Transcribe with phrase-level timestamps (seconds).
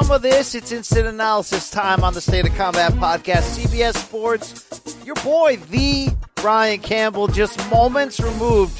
[0.00, 0.56] Some of this.
[0.56, 4.96] It's instant analysis time on the State of Combat podcast, CBS Sports.
[5.06, 6.08] Your boy, the
[6.42, 8.72] Ryan Campbell, just moments removed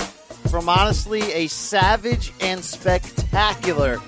[0.51, 3.99] from honestly a savage and spectacular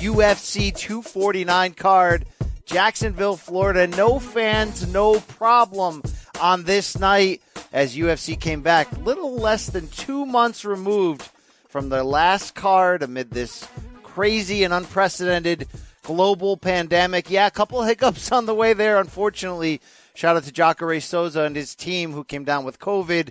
[0.00, 2.26] UFC 249 card.
[2.64, 3.86] Jacksonville, Florida.
[3.86, 6.02] No fans, no problem
[6.40, 7.40] on this night
[7.72, 8.90] as UFC came back.
[8.98, 11.22] Little less than two months removed
[11.68, 13.64] from their last card amid this
[14.02, 15.68] crazy and unprecedented
[16.08, 17.28] global pandemic.
[17.28, 19.82] Yeah, a couple hiccups on the way there, unfortunately.
[20.14, 23.28] Shout out to Jacare Souza and his team who came down with COVID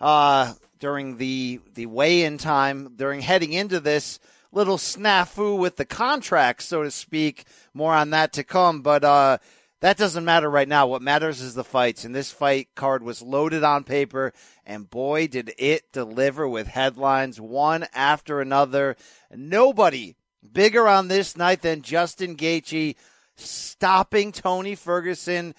[0.00, 4.18] uh, during the the weigh-in time, during heading into this
[4.50, 7.44] little snafu with the contract, so to speak.
[7.72, 9.38] More on that to come, but uh,
[9.78, 10.88] that doesn't matter right now.
[10.88, 14.32] What matters is the fights, and this fight card was loaded on paper,
[14.66, 18.96] and boy, did it deliver with headlines one after another.
[19.30, 20.16] Nobody
[20.52, 22.96] bigger on this night than Justin Gaethje
[23.36, 25.54] stopping Tony Ferguson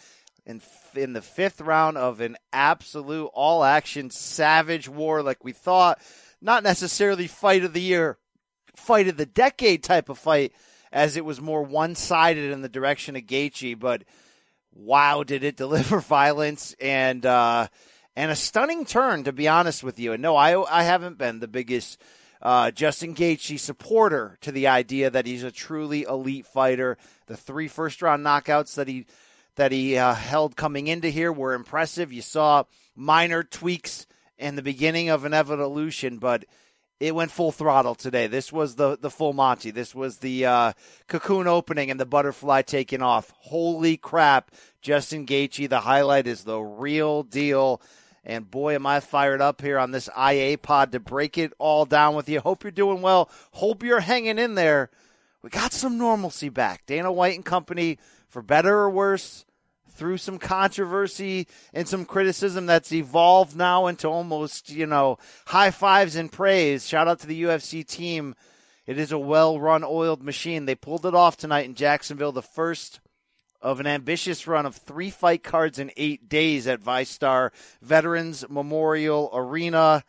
[0.46, 0.62] in
[0.96, 6.00] in the fifth round of an absolute all action savage war like we thought.
[6.42, 8.18] Not necessarily fight of the year,
[8.76, 10.54] fight of the decade type of fight,
[10.92, 13.78] as it was more one sided in the direction of Gaethje.
[13.78, 14.04] But
[14.74, 17.68] wow, did it deliver violence and uh,
[18.16, 20.14] and a stunning turn, to be honest with you.
[20.14, 22.02] And no, I I haven't been the biggest
[22.42, 26.98] uh, Justin Gaethje supporter to the idea that he's a truly elite fighter.
[27.28, 29.06] The three first round knockouts that he
[29.56, 32.14] that he uh, held coming into here were impressive.
[32.14, 32.64] You saw
[32.96, 36.46] minor tweaks in the beginning of an evolution, but
[37.00, 38.28] it went full throttle today.
[38.28, 39.72] This was the the full Monty.
[39.72, 40.74] This was the uh,
[41.08, 43.34] cocoon opening and the butterfly taking off.
[43.40, 45.70] Holy crap, Justin Gaethje!
[45.70, 47.82] The highlight is the real deal.
[48.30, 51.86] And boy, am I fired up here on this IA pod to break it all
[51.86, 52.40] down with you.
[52.40, 53.28] Hope you're doing well.
[53.54, 54.92] Hope you're hanging in there.
[55.42, 56.86] We got some normalcy back.
[56.86, 57.98] Dana White and company,
[58.28, 59.46] for better or worse,
[59.90, 66.16] through some controversy and some criticism that's evolved now into almost, you know, high fives
[66.16, 66.88] and praise.
[66.88, 68.36] Shout out to the UFC team.
[68.86, 70.66] It is a well run, oiled machine.
[70.66, 73.00] They pulled it off tonight in Jacksonville, the first
[73.62, 79.30] of an ambitious run of three fight cards in eight days at VyStar Veterans Memorial
[79.34, 80.04] Arena.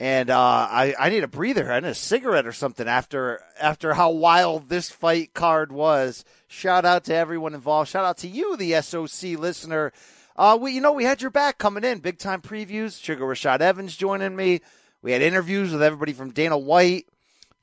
[0.00, 1.72] And uh, I, I need a breather.
[1.72, 6.24] I need a cigarette or something after after how wild this fight card was.
[6.46, 7.90] Shout out to everyone involved.
[7.90, 9.92] Shout out to you, the SOC listener.
[10.36, 11.98] Uh, we you know we had your back coming in.
[11.98, 13.02] Big time previews.
[13.02, 14.60] Sugar Rashad Evans joining me.
[15.02, 17.08] We had interviews with everybody from Dana White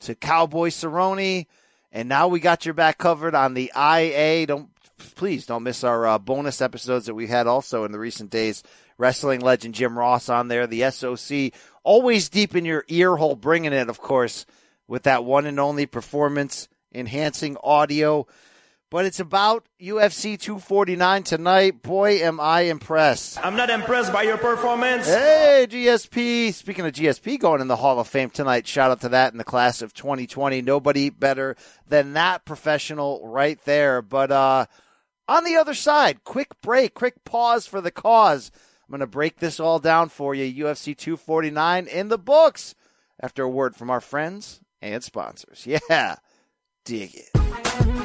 [0.02, 1.48] to Cowboy Cerrone,
[1.94, 4.46] and now we got your back covered on the IA.
[4.46, 4.75] Don't
[5.16, 8.64] please don't miss our uh, bonus episodes that we had also in the recent days.
[8.98, 11.52] Wrestling legend Jim Ross on there, the SOC,
[11.84, 14.46] always deep in your ear hole, bringing it, of course,
[14.88, 18.26] with that one and only performance enhancing audio.
[18.92, 21.82] But it's about UFC 249 tonight.
[21.82, 23.44] Boy, am I impressed.
[23.44, 25.08] I'm not impressed by your performance.
[25.08, 26.54] Hey, GSP.
[26.54, 29.40] Speaking of GSP going in the Hall of Fame tonight, shout out to that in
[29.40, 30.62] the class of 2020.
[30.62, 31.58] Nobody better
[31.90, 34.04] than that professional right there.
[34.04, 34.68] But uh,
[35.28, 38.52] on the other side, quick break, quick pause for the cause.
[38.84, 40.66] I'm going to break this all down for you.
[40.66, 42.76] UFC 249 in the books
[43.20, 45.68] after a word from our friends and sponsors.
[45.90, 46.18] Yeah,
[46.86, 48.05] dig it.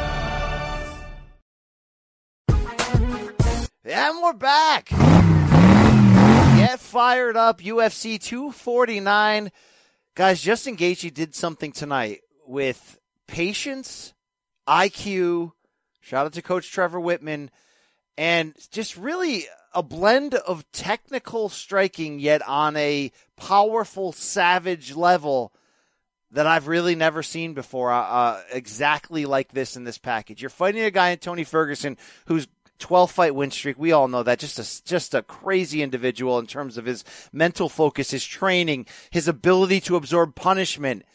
[3.93, 4.87] And we're back.
[4.87, 7.59] Get fired up.
[7.59, 9.51] UFC 249.
[10.15, 12.97] Guys, Justin Gaethje did something tonight with
[13.27, 14.13] patience,
[14.65, 15.51] IQ.
[15.99, 17.49] Shout out to Coach Trevor Wittman.
[18.17, 25.51] And just really a blend of technical striking yet on a powerful savage level
[26.31, 27.91] that I've really never seen before.
[27.91, 30.41] Uh, uh, exactly like this in this package.
[30.41, 31.97] You're fighting a guy in Tony Ferguson
[32.27, 32.47] who's
[32.81, 33.79] 12 fight win streak.
[33.79, 34.39] We all know that.
[34.39, 39.27] Just a, just a crazy individual in terms of his mental focus, his training, his
[39.27, 41.05] ability to absorb punishment.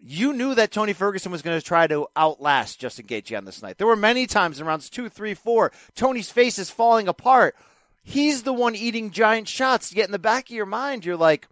[0.00, 3.62] You knew that Tony Ferguson was going to try to outlast Justin Gaethje on this
[3.62, 3.78] night.
[3.78, 7.56] There were many times in rounds two, three, four, Tony's face is falling apart.
[8.02, 9.92] He's the one eating giant shots.
[9.92, 11.48] Yet in the back of your mind, you're like,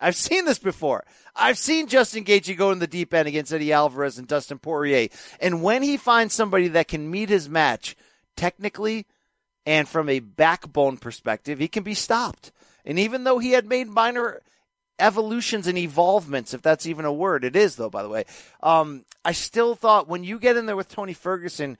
[0.00, 1.04] I've seen this before.
[1.36, 5.08] I've seen Justin Gaethje go in the deep end against Eddie Alvarez and Dustin Poirier.
[5.40, 7.96] And when he finds somebody that can meet his match
[8.36, 9.06] technically
[9.66, 12.52] and from a backbone perspective, he can be stopped.
[12.84, 14.42] And even though he had made minor
[14.98, 18.24] evolutions and evolvements, if that's even a word, it is though, by the way.
[18.62, 21.78] Um, I still thought when you get in there with Tony Ferguson,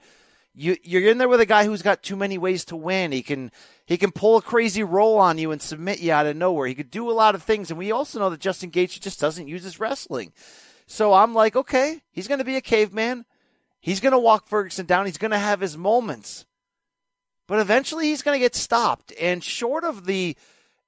[0.55, 3.11] you you're in there with a guy who's got too many ways to win.
[3.11, 3.51] He can
[3.85, 6.67] he can pull a crazy roll on you and submit you out of nowhere.
[6.67, 9.19] He could do a lot of things, and we also know that Justin Gaethje just
[9.19, 10.31] doesn't use his wrestling.
[10.87, 13.25] So I'm like, okay, he's going to be a caveman.
[13.85, 15.05] He's going to walk Ferguson down.
[15.05, 16.47] He's going to have his moments,
[17.45, 19.13] but eventually he's going to get stopped.
[19.21, 20.35] And short of the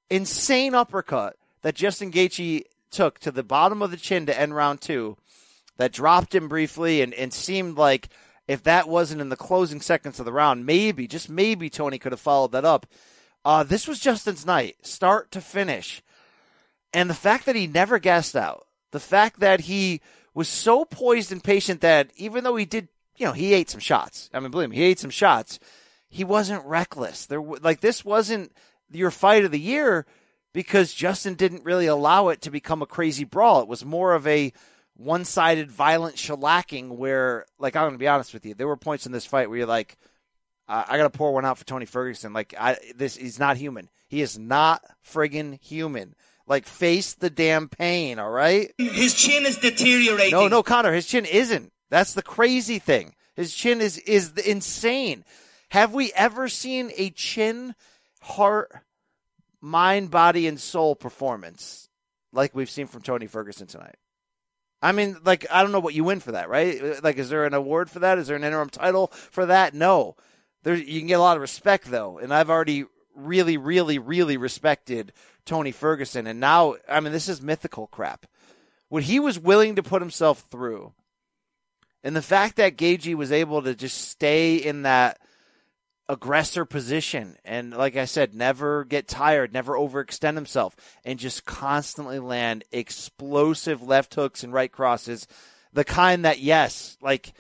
[0.10, 4.82] insane uppercut that Justin Gaethje took to the bottom of the chin to end round
[4.82, 5.16] two,
[5.78, 8.10] that dropped him briefly and, and seemed like
[8.48, 12.14] if that wasn't in the closing seconds of the round, maybe, just maybe Tony could
[12.14, 12.88] have followed that up.
[13.46, 16.02] Uh, this was Justin's night, start to finish.
[16.94, 20.02] And the fact that he never gassed out, the fact that he
[20.38, 23.80] was so poised and patient that even though he did, you know, he ate some
[23.80, 24.30] shots.
[24.32, 25.58] I mean, believe me, he ate some shots.
[26.10, 27.26] He wasn't reckless.
[27.26, 28.52] There, like this wasn't
[28.92, 30.06] your fight of the year
[30.54, 33.64] because Justin didn't really allow it to become a crazy brawl.
[33.64, 34.54] It was more of a
[34.94, 38.78] one sided violent shellacking where, like, I'm going to be honest with you, there were
[38.78, 39.98] points in this fight where you're like,
[40.68, 42.32] uh, I got to pour one out for Tony Ferguson.
[42.32, 43.90] Like, I, this, he's not human.
[44.08, 46.14] He is not friggin' human.
[46.48, 48.72] Like, face the damn pain, all right?
[48.78, 50.32] His chin is deteriorating.
[50.32, 51.74] No, no, Connor, his chin isn't.
[51.90, 53.16] That's the crazy thing.
[53.36, 55.26] His chin is, is insane.
[55.70, 57.76] Have we ever seen a chin,
[58.22, 58.72] heart,
[59.62, 61.90] mind, body, and soul performance
[62.32, 63.96] like we've seen from Tony Ferguson tonight?
[64.82, 67.04] I mean, like, I don't know what you win for that, right?
[67.04, 68.20] Like, is there an award for that?
[68.20, 69.74] Is there an interim title for that?
[69.74, 70.16] No.
[70.64, 72.20] There, you can get a lot of respect, though.
[72.20, 72.86] And I've already
[73.18, 75.12] really, really, really respected
[75.46, 76.28] Tony Ferguson.
[76.28, 78.26] And now, I mean, this is mythical crap.
[78.90, 80.94] What he was willing to put himself through,
[82.04, 85.20] and the fact that Gaethje was able to just stay in that
[86.10, 90.74] aggressor position and like I said never get tired never overextend himself
[91.04, 95.28] and just constantly land explosive left hooks and right crosses
[95.74, 97.34] the kind that yes like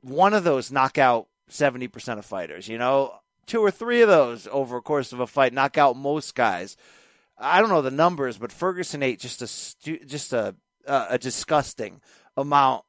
[0.00, 3.12] one of those knock out 70% of fighters you know
[3.46, 6.76] two or three of those over a course of a fight knock out most guys
[7.38, 10.54] I don't know the numbers but Ferguson ate just a just a
[10.86, 12.00] a disgusting
[12.36, 12.84] amount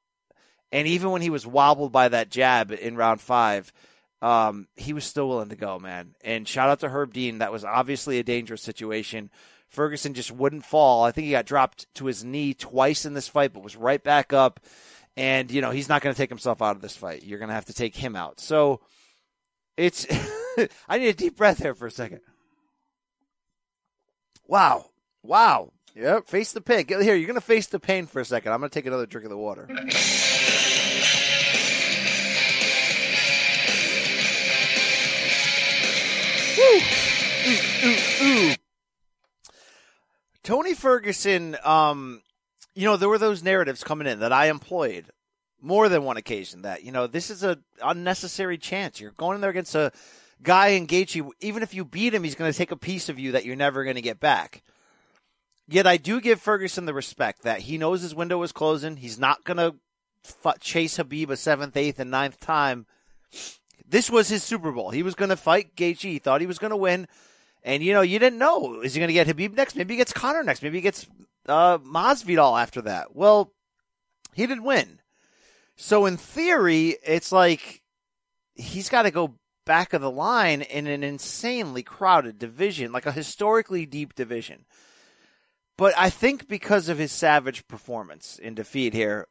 [0.72, 3.72] and even when he was wobbled by that jab in round 5
[4.24, 6.16] um, he was still willing to go, man.
[6.24, 7.40] And shout out to Herb Dean.
[7.40, 9.30] That was obviously a dangerous situation.
[9.68, 11.04] Ferguson just wouldn't fall.
[11.04, 14.02] I think he got dropped to his knee twice in this fight, but was right
[14.02, 14.62] back up.
[15.18, 17.24] And, you know, he's not going to take himself out of this fight.
[17.24, 18.40] You're going to have to take him out.
[18.40, 18.80] So
[19.76, 20.08] it's,
[20.90, 22.22] I need a deep breath here for a second.
[24.48, 24.86] Wow.
[25.24, 25.72] Wow.
[25.96, 26.28] Yep.
[26.28, 26.86] Face the pain.
[26.88, 28.52] Here, you're going to face the pain for a second.
[28.52, 29.68] I'm going to take another drink of the water.
[36.60, 36.82] Ooh,
[37.48, 38.54] ooh, ooh.
[40.44, 42.22] Tony Ferguson, um,
[42.76, 45.06] you know, there were those narratives coming in that I employed
[45.62, 49.00] more than one occasion that, you know, this is a unnecessary chance.
[49.00, 49.92] You're going in there against a
[50.44, 51.28] guy in Gaethje.
[51.42, 53.56] Even if you beat him, he's going to take a piece of you that you're
[53.56, 54.62] never going to get back.
[55.68, 58.98] Yet I do give Ferguson the respect that he knows his window is closing.
[58.98, 59.76] He's not going to
[60.46, 62.86] f- chase Khabib a seventh, eighth, and ninth time
[63.88, 64.90] this was his Super Bowl.
[64.90, 66.02] He was going to fight Gaethje.
[66.02, 67.08] He thought he was going to win.
[67.64, 68.82] And, you know, you didn't know.
[68.82, 69.76] Is he going to get Khabib next?
[69.76, 70.64] Maybe he gets Conor next.
[70.64, 71.08] Maybe he gets
[71.48, 73.16] uh, Masvidal after that.
[73.16, 73.54] Well,
[74.34, 75.00] he didn't win.
[75.76, 77.84] So in theory, it's like
[78.56, 79.36] he's got to go
[79.66, 84.66] back of the line in an insanely crowded division, like a historically deep division.
[85.78, 89.28] But I think because of his savage performance in defeat here,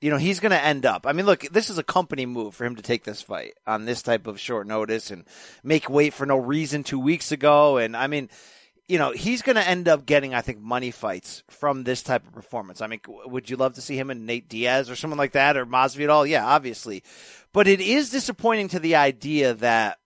[0.00, 1.06] you know, he's going to end up.
[1.06, 3.84] I mean, look, this is a company move for him to take this fight on
[3.84, 5.24] this type of short notice and
[5.62, 7.78] make weight for no reason two weeks ago.
[7.78, 8.28] And I mean,
[8.88, 12.26] you know, he's going to end up getting, I think, money fights from this type
[12.26, 12.80] of performance.
[12.80, 15.56] I mean, would you love to see him and Nate Diaz or someone like that
[15.56, 16.28] or Masvidal?
[16.28, 17.02] Yeah, obviously.
[17.52, 19.98] But it is disappointing to the idea that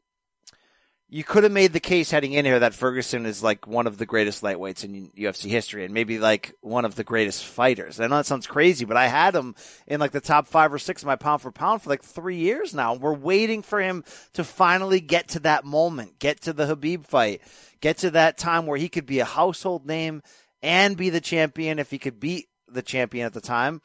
[1.10, 3.96] you could have made the case heading in here that Ferguson is like one of
[3.96, 7.98] the greatest lightweights in UFC history and maybe like one of the greatest fighters.
[7.98, 9.54] I know that sounds crazy, but I had him
[9.86, 12.36] in like the top five or six of my pound for pound for like three
[12.36, 12.92] years now.
[12.92, 17.40] We're waiting for him to finally get to that moment, get to the Khabib fight,
[17.80, 20.20] get to that time where he could be a household name
[20.62, 23.80] and be the champion if he could beat the champion at the time.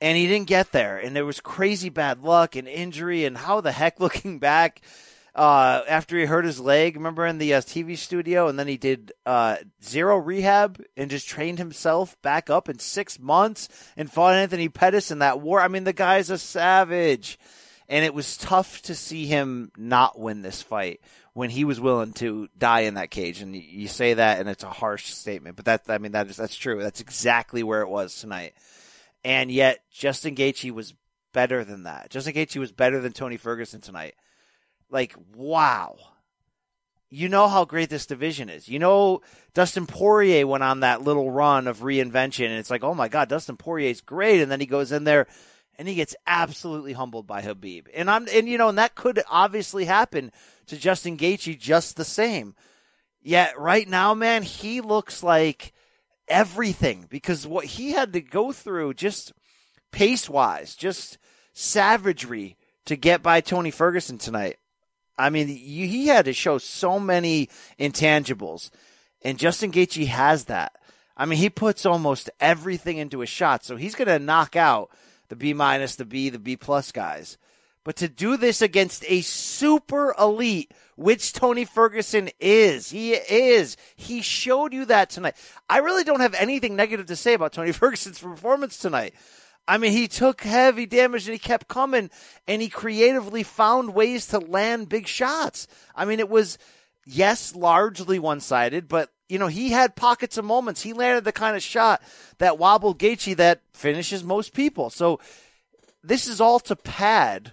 [0.00, 0.96] And he didn't get there.
[0.96, 4.80] And there was crazy bad luck and injury and how the heck looking back–
[5.34, 8.76] uh, after he hurt his leg, remember in the uh, TV studio, and then he
[8.76, 14.34] did uh, zero rehab and just trained himself back up in six months and fought
[14.34, 15.60] Anthony Pettis in that war.
[15.60, 17.38] I mean, the guy's a savage,
[17.88, 21.00] and it was tough to see him not win this fight
[21.32, 23.40] when he was willing to die in that cage.
[23.40, 26.36] And you say that, and it's a harsh statement, but that I mean that is
[26.36, 26.82] that's true.
[26.82, 28.54] That's exactly where it was tonight.
[29.22, 30.94] And yet, Justin Gaethje was
[31.32, 32.10] better than that.
[32.10, 34.14] Justin Gaethje was better than Tony Ferguson tonight
[34.90, 35.96] like, wow.
[37.08, 38.68] You know how great this division is.
[38.68, 42.94] You know, Dustin Poirier went on that little run of reinvention, and it's like, oh
[42.94, 44.40] my God, Dustin Poirier's great.
[44.40, 45.26] And then he goes in there
[45.76, 47.86] and he gets absolutely humbled by Khabib.
[47.94, 50.30] And I'm, and you know, and that could obviously happen
[50.66, 52.54] to Justin Gaethje just the same.
[53.22, 55.72] Yet right now, man, he looks like
[56.28, 59.32] everything because what he had to go through just
[59.90, 61.18] pace wise, just
[61.52, 64.58] savagery to get by Tony Ferguson tonight.
[65.20, 67.48] I mean, you, he had to show so many
[67.78, 68.70] intangibles,
[69.22, 70.76] and Justin Gaethje has that.
[71.16, 74.90] I mean, he puts almost everything into a shot, so he's going to knock out
[75.28, 77.36] the B minus, the B, the B plus guys.
[77.84, 83.76] But to do this against a super elite, which Tony Ferguson is, he is.
[83.96, 85.36] He showed you that tonight.
[85.68, 89.14] I really don't have anything negative to say about Tony Ferguson's performance tonight.
[89.68, 92.10] I mean, he took heavy damage and he kept coming
[92.48, 95.68] and he creatively found ways to land big shots.
[95.94, 96.58] I mean, it was,
[97.06, 100.82] yes, largely one sided, but, you know, he had pockets of moments.
[100.82, 102.02] He landed the kind of shot
[102.38, 104.90] that wobbled Gaethje that finishes most people.
[104.90, 105.20] So
[106.02, 107.52] this is all to pad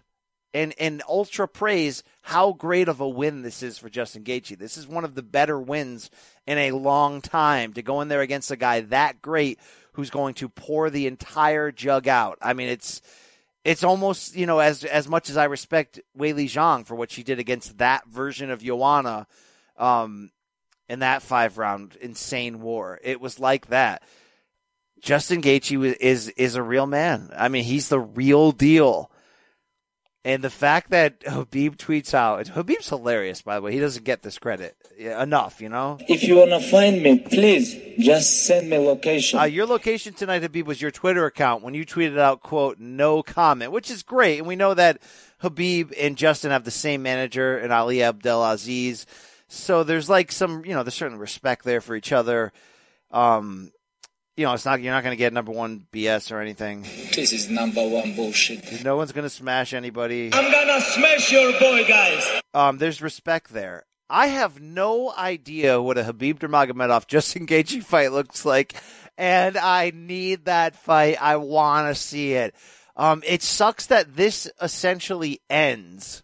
[0.54, 4.58] and, and ultra praise how great of a win this is for Justin Gaethje.
[4.58, 6.10] This is one of the better wins
[6.46, 9.60] in a long time to go in there against a guy that great
[9.94, 12.38] who's going to pour the entire jug out.
[12.42, 13.02] I mean, it's
[13.66, 17.24] it's almost you know as as much as I respect Weili Zhang for what she
[17.24, 19.28] did against that version of Joanna
[19.78, 20.32] um,
[20.88, 23.00] in that five round insane war.
[23.04, 24.04] It was like that.
[25.02, 27.30] Justin Gaethje is is a real man.
[27.36, 29.12] I mean, he's the real deal.
[30.26, 33.72] And the fact that Khabib tweets out, Khabib's hilarious, by the way.
[33.72, 35.98] He doesn't get this credit enough, you know?
[36.10, 39.40] If you want to find me, please just send me location.
[39.40, 43.24] Uh, your location tonight, Khabib, was your Twitter account when you tweeted out, quote, no
[43.24, 44.40] comment, which is great.
[44.40, 45.02] And we know that
[45.42, 49.06] Khabib and Justin have the same manager and Ali Abdelaziz.
[49.48, 52.52] So there's like some, you know, there's certain respect there for each other.
[53.12, 53.72] Um,
[54.38, 56.84] you know, it's not you're not going to get number one BS or anything.
[57.14, 58.84] This is number one bullshit.
[58.84, 60.30] No one's going to smash anybody.
[60.32, 62.42] I'm gonna smash your boy, guys.
[62.54, 63.86] Um, there's respect there.
[64.10, 68.76] I have no idea what a Khabib Nurmagomedov Justin Gaethje fight looks like,
[69.18, 71.18] and I need that fight.
[71.20, 72.56] I want to see it.
[72.96, 76.24] Um, it sucks that this essentially ends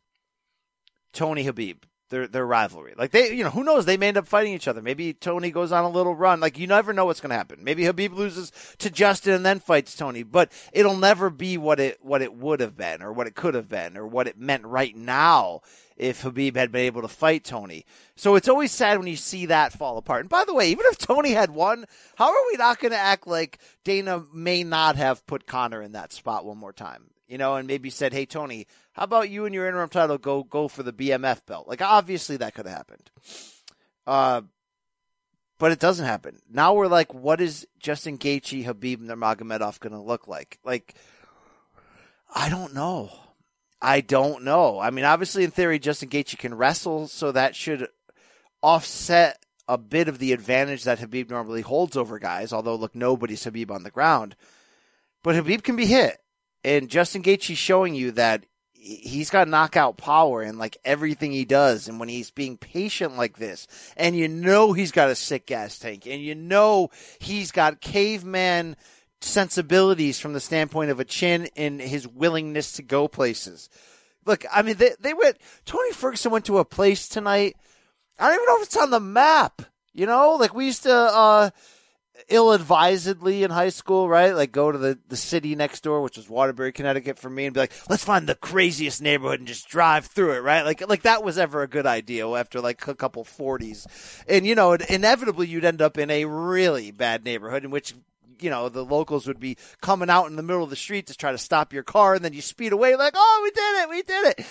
[1.12, 1.78] Tony Khabib
[2.14, 2.94] their their rivalry.
[2.98, 3.86] Like they, you know, who knows?
[3.86, 4.82] They may end up fighting each other.
[4.82, 6.40] Maybe Tony goes on a little run.
[6.40, 7.64] Like you never know what's going to happen.
[7.64, 12.00] Maybe Khabib loses to Justin and then fights Tony, but it'll never be what it
[12.02, 14.66] what it would have been, or what it could have been, or what it meant
[14.66, 15.62] right now
[15.98, 17.86] if Khabib had been able to fight Tony.
[18.16, 20.22] So it's always sad when you see that fall apart.
[20.22, 21.86] And by the way, even if Tony had won,
[22.16, 25.94] how are we not going to act like Dana may not have put Conor in
[25.94, 27.06] that spot one more time?
[27.28, 30.44] You know, and maybe said, "Hey Tony, how about you and your interim title go
[30.44, 31.68] go for the BMF belt?
[31.68, 33.10] Like obviously that could have happened.
[34.06, 34.42] Uh,
[35.64, 36.40] but it doesn't happen.
[36.52, 40.60] Now we're like, what is Justin Gaethje, Khabib Nurmagomedov going to look like?
[40.64, 40.96] Like,
[42.36, 43.12] I don't know.
[43.84, 44.80] I don't know.
[44.80, 47.90] I mean, obviously, in theory, Justin Gaethje can wrestle, so that should
[48.62, 52.54] offset a bit of the advantage that Khabib normally holds over guys.
[52.54, 54.38] Although, look, nobody's Khabib on the ground,
[55.22, 56.18] but Khabib can be hit,
[56.64, 61.88] and Justin Gaethje showing you that he's got knockout power in like everything he does.
[61.90, 65.78] And when he's being patient like this, and you know he's got a sick gas
[65.78, 68.78] tank, and you know he's got caveman
[69.24, 73.70] sensibilities from the standpoint of a chin and his willingness to go places.
[74.26, 77.56] Look, I mean, they, they went, Tony Ferguson went to a place tonight.
[78.20, 79.62] I don't even know if it's on the map.
[79.94, 81.50] You know, like we used to, uh,
[82.30, 84.36] ill-advisedly in high school, right?
[84.36, 87.54] Like go to the, the city next door, which was Waterbury, Connecticut for me and
[87.54, 90.64] be like, let's find the craziest neighborhood and just drive through it, right?
[90.64, 93.88] Like, like that was ever a good idea after like a couple forties.
[94.28, 97.94] And, you know, inevitably you'd end up in a really bad neighborhood in which
[98.44, 101.16] you know, the locals would be coming out in the middle of the street to
[101.16, 103.90] try to stop your car, and then you speed away like, oh, we did it,
[103.90, 104.46] we did it.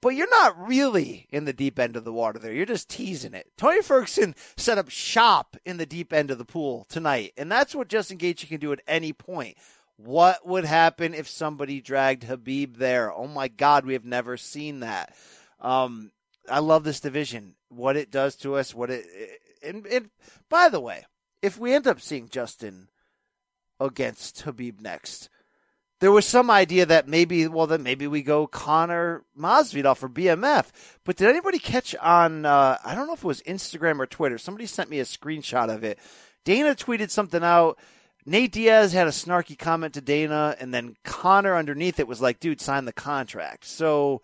[0.00, 2.52] But you're not really in the deep end of the water there.
[2.52, 3.50] You're just teasing it.
[3.56, 7.74] Tony Ferguson set up shop in the deep end of the pool tonight, and that's
[7.74, 9.56] what Justin Gaethje can do at any point.
[9.96, 13.12] What would happen if somebody dragged Khabib there?
[13.12, 15.16] Oh my God, we have never seen that.
[15.60, 16.12] Um,
[16.48, 17.56] I love this division.
[17.68, 18.72] What it does to us.
[18.72, 19.04] What it
[19.62, 20.10] and, and
[20.48, 21.04] by the way,
[21.42, 22.88] if we end up seeing Justin
[23.80, 25.28] against Khabib next,
[26.00, 30.66] there was some idea that maybe, well, then maybe we go Conor Masvidal for BMF.
[31.04, 32.46] But did anybody catch on?
[32.46, 34.38] Uh, I don't know if it was Instagram or Twitter.
[34.38, 35.98] Somebody sent me a screenshot of it.
[36.44, 37.78] Dana tweeted something out.
[38.24, 42.40] Nate Diaz had a snarky comment to Dana, and then Conor underneath it was like,
[42.40, 44.22] "Dude, sign the contract." So,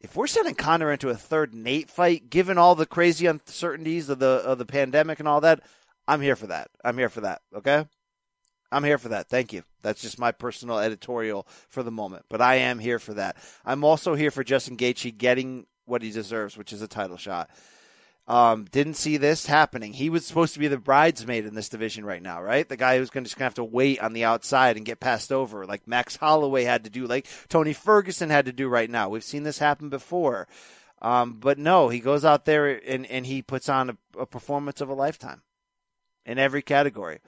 [0.00, 4.18] if we're sending Conor into a third Nate fight, given all the crazy uncertainties of
[4.18, 5.60] the of the pandemic and all that,
[6.06, 6.70] I'm here for that.
[6.84, 7.40] I'm here for that.
[7.54, 7.86] Okay.
[8.74, 9.28] I'm here for that.
[9.28, 9.62] Thank you.
[9.82, 12.24] That's just my personal editorial for the moment.
[12.28, 13.36] But I am here for that.
[13.64, 17.50] I'm also here for Justin Gaethje getting what he deserves, which is a title shot.
[18.26, 19.92] Um, didn't see this happening.
[19.92, 22.68] He was supposed to be the bridesmaid in this division right now, right?
[22.68, 24.98] The guy who's going to just gonna have to wait on the outside and get
[24.98, 28.90] passed over, like Max Holloway had to do, like Tony Ferguson had to do right
[28.90, 29.08] now.
[29.08, 30.48] We've seen this happen before.
[31.00, 34.80] Um, but no, he goes out there and, and he puts on a, a performance
[34.80, 35.42] of a lifetime
[36.24, 37.20] in every category.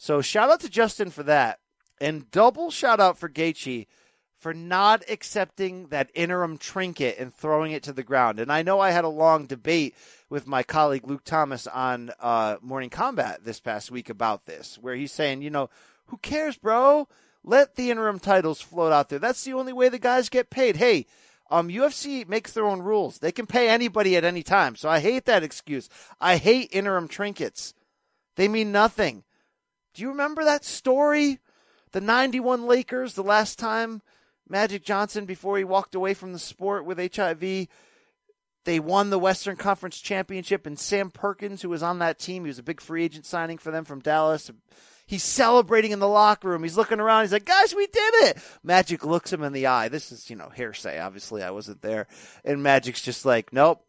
[0.00, 1.58] So shout out to Justin for that.
[2.00, 3.86] And double shout out for Gaethje
[4.34, 8.40] for not accepting that interim trinket and throwing it to the ground.
[8.40, 9.94] And I know I had a long debate
[10.30, 14.94] with my colleague Luke Thomas on uh, Morning Combat this past week about this, where
[14.94, 15.68] he's saying, you know,
[16.06, 17.06] who cares, bro?
[17.44, 19.18] Let the interim titles float out there.
[19.18, 20.76] That's the only way the guys get paid.
[20.76, 21.04] Hey,
[21.50, 23.18] um, UFC makes their own rules.
[23.18, 24.76] They can pay anybody at any time.
[24.76, 25.90] So I hate that excuse.
[26.22, 27.74] I hate interim trinkets.
[28.36, 29.24] They mean nothing.
[29.94, 31.38] Do you remember that story?
[31.92, 34.02] The 91 Lakers, the last time
[34.48, 37.68] Magic Johnson, before he walked away from the sport with HIV,
[38.64, 42.48] they won the Western Conference Championship, and Sam Perkins, who was on that team, he
[42.48, 44.50] was a big free agent signing for them from Dallas.
[45.06, 46.62] He's celebrating in the locker room.
[46.62, 47.22] He's looking around.
[47.24, 48.38] He's like, guys, we did it.
[48.62, 49.88] Magic looks him in the eye.
[49.88, 51.00] This is, you know, hearsay.
[51.00, 52.06] Obviously, I wasn't there.
[52.44, 53.84] And Magic's just like, nope,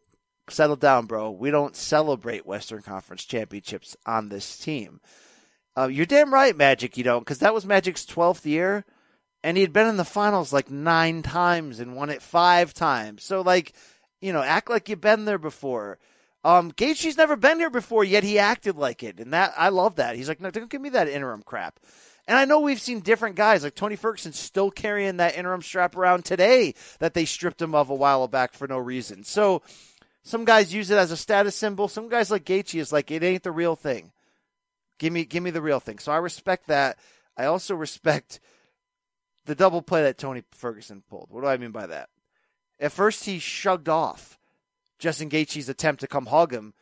[0.49, 1.29] settle down, bro.
[1.29, 4.99] We don't celebrate Western Conference championships on this team.
[5.77, 8.83] Uh, you're damn right, Magic, you don't, because that was Magic's 12th year,
[9.43, 13.23] and he had been in the finals like nine times and won it five times.
[13.23, 13.73] So, like,
[14.19, 15.97] you know, act like you've been there before.
[16.43, 19.95] Um, Gaethje's never been here before, yet he acted like it, and that I love
[19.95, 20.15] that.
[20.15, 21.79] He's like, no, don't give me that interim crap.
[22.27, 25.95] And I know we've seen different guys, like Tony Ferguson, still carrying that interim strap
[25.95, 29.23] around today that they stripped him of a while back for no reason.
[29.23, 29.61] So
[30.23, 31.87] some guys use it as a status symbol.
[31.87, 34.11] Some guys like Gaethje is like, it ain't the real thing.
[35.01, 35.97] Give me give me the real thing.
[35.97, 36.99] So I respect that.
[37.35, 38.39] I also respect
[39.45, 41.29] the double play that Tony Ferguson pulled.
[41.31, 42.09] What do I mean by that?
[42.79, 44.37] At first he shrugged off
[44.99, 46.75] Justin Gaethje's attempt to come hug him.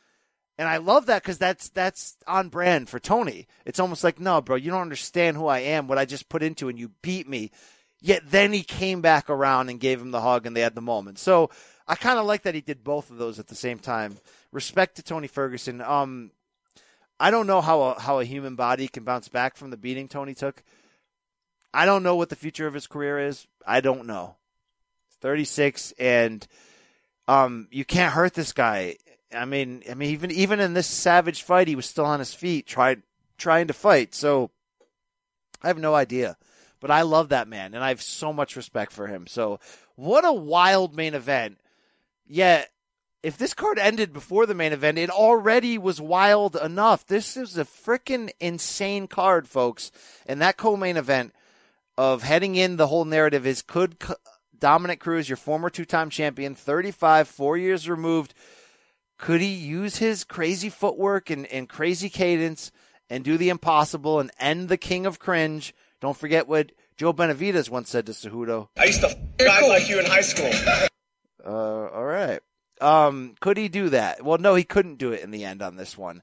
[0.57, 3.47] And I love that because that's that's on brand for Tony.
[3.65, 6.43] It's almost like, no, bro, you don't understand who I am, what I just put
[6.43, 7.51] into, and you beat me.
[8.01, 10.81] Yet then he came back around and gave him the hug, and they had the
[10.81, 11.19] moment.
[11.19, 11.51] So
[11.87, 14.17] I kind of like that he did both of those at the same time.
[14.51, 15.79] Respect to Tony Ferguson.
[15.79, 16.31] Um,
[17.19, 20.07] I don't know how a, how a human body can bounce back from the beating
[20.07, 20.63] Tony took.
[21.73, 23.45] I don't know what the future of his career is.
[23.65, 24.35] I don't know.
[25.21, 26.47] 36 and
[27.27, 28.95] um you can't hurt this guy.
[29.35, 32.33] I mean, I mean even even in this savage fight he was still on his
[32.33, 33.03] feet trying
[33.37, 34.15] trying to fight.
[34.15, 34.49] So
[35.61, 36.37] I have no idea.
[36.79, 39.27] But I love that man and I have so much respect for him.
[39.27, 39.59] So
[39.95, 41.59] what a wild main event.
[42.25, 42.71] Yet
[43.21, 47.05] if this card ended before the main event, it already was wild enough.
[47.05, 49.91] This is a freaking insane card, folks.
[50.25, 51.33] And that co-main event
[51.97, 53.97] of heading in, the whole narrative is could
[54.57, 58.33] Dominick Cruz, your former two-time champion, 35, four years removed,
[59.17, 62.71] could he use his crazy footwork and, and crazy cadence
[63.09, 65.73] and do the impossible and end the king of cringe?
[65.99, 68.69] Don't forget what Joe Benavidez once said to Cejudo.
[68.77, 70.49] I used to f- guys like you in high school.
[71.45, 72.39] Uh, all right.
[72.81, 74.23] Um, could he do that?
[74.23, 76.21] Well, no, he couldn't do it in the end on this one.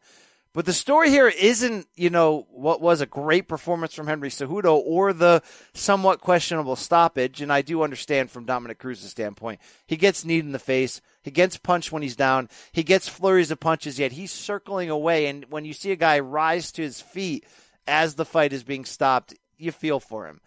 [0.54, 4.80] But the story here isn't, you know, what was a great performance from Henry Cejudo
[4.86, 5.42] or the
[5.74, 7.42] somewhat questionable stoppage.
[7.42, 11.02] And I do understand from Dominick Cruz's standpoint, he gets kneed in the face.
[11.22, 12.48] He gets punched when he's down.
[12.72, 15.26] He gets flurries of punches, yet he's circling away.
[15.26, 17.44] And when you see a guy rise to his feet
[17.86, 20.40] as the fight is being stopped, you feel for him.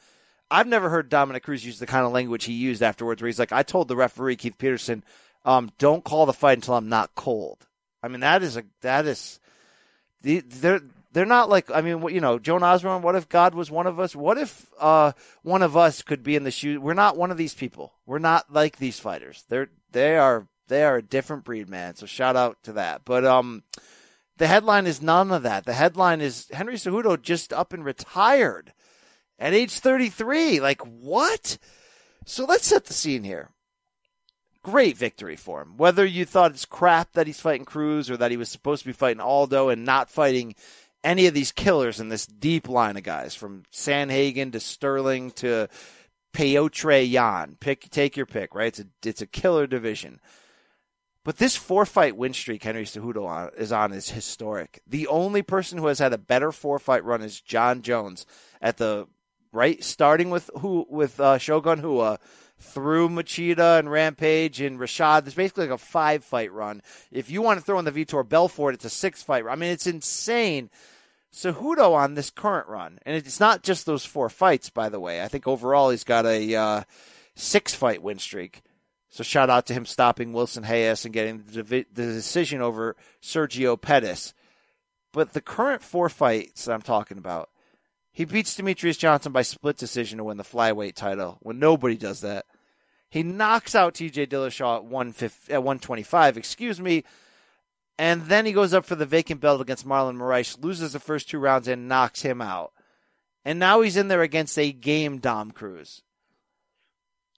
[0.50, 3.38] I've never heard Dominick Cruz use the kind of language he used afterwards, where he's
[3.38, 5.04] like, "I told the referee Keith Peterson,
[5.46, 7.68] um, don't call the fight until I'm not cold."
[8.02, 9.40] I mean, that is a that is
[10.22, 13.02] they're they're not like I mean, you know, Joan Osborne.
[13.02, 14.16] What if God was one of us?
[14.16, 16.80] What if uh, one of us could be in the shoes?
[16.80, 17.94] We're not one of these people.
[18.06, 19.46] We're not like these fighters.
[19.50, 21.96] They're they are they are a different breed, man.
[21.96, 23.02] So shout out to that.
[23.06, 23.64] But um,
[24.38, 25.66] the headline is none of that.
[25.66, 28.74] The headline is Henry Cejudo just up and retired
[29.40, 30.60] at age 33.
[30.60, 31.58] Like what?
[32.26, 33.50] So let's set the scene here
[34.70, 35.78] great victory for him.
[35.78, 38.90] Whether you thought it's crap that he's fighting Cruz or that he was supposed to
[38.90, 40.56] be fighting Aldo and not fighting
[41.04, 45.70] any of these killers in this deep line of guys from Sandhagen to Sterling to
[46.34, 47.58] Petr Yan.
[47.60, 48.68] Pick, take your pick, right?
[48.68, 50.20] It's a, it's a killer division.
[51.24, 54.82] But this four fight win streak Henry Cejudo is on is historic.
[54.88, 58.26] The only person who has had a better four fight run is Jon Jones
[58.62, 59.08] at the
[59.52, 62.20] right, starting with who with uh, Shogun Rua
[62.60, 65.24] through Machida and Rampage and Rashad.
[65.24, 66.82] There's basically like a five fight run.
[67.12, 69.58] If you want to throw in the Vitor Belfort, it's a six fight run.
[69.58, 70.70] I mean, it's insane.
[71.34, 75.22] Cejudo on this current run, and it's not just those four fights, by the way.
[75.22, 76.84] I think overall he's got a uh,
[77.36, 78.62] six fight win streak.
[79.10, 83.80] So shout out to him stopping Wilson Reis and getting the, the decision over Sergio
[83.80, 84.34] Pettis.
[85.12, 87.50] But the current four fights that I'm talking about,
[88.20, 92.20] he beats Demetrious Johnson by split decision to win the flyweight title when nobody does
[92.20, 92.46] that.
[93.10, 94.80] He knocks out TJ Dillashaw
[95.24, 97.06] at, at 125, excuse me,
[97.98, 101.30] and then he goes up for the vacant belt against Marlon Moraes, loses the first
[101.30, 102.74] two rounds and knocks him out.
[103.46, 106.02] And now he's in there against a game Dom Cruz.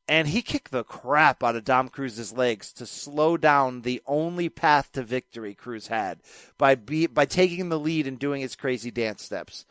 [0.07, 4.49] And he kicked the crap out of Dom Cruz's legs to slow down the only
[4.49, 6.21] path to victory Cruz had
[6.57, 9.67] by be, by taking the lead and doing his crazy dance steps.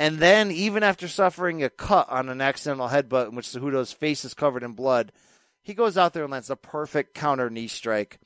[0.00, 4.24] And then, even after suffering a cut on an accidental headbutt in which Cejudo's face
[4.24, 5.12] is covered in blood,
[5.60, 8.18] he goes out there and lands a perfect counter knee strike.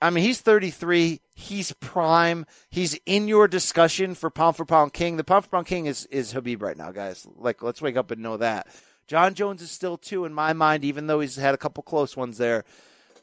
[0.00, 1.20] I mean, he's 33.
[1.34, 2.46] He's prime.
[2.70, 5.16] He's in your discussion for pound for pound king.
[5.16, 7.26] The pound for pound king is, is Khabib right now, guys.
[7.34, 8.68] Like, let's wake up and know that.
[9.08, 12.16] Jon Jones is still two in my mind, even though he's had a couple close
[12.16, 12.64] ones there.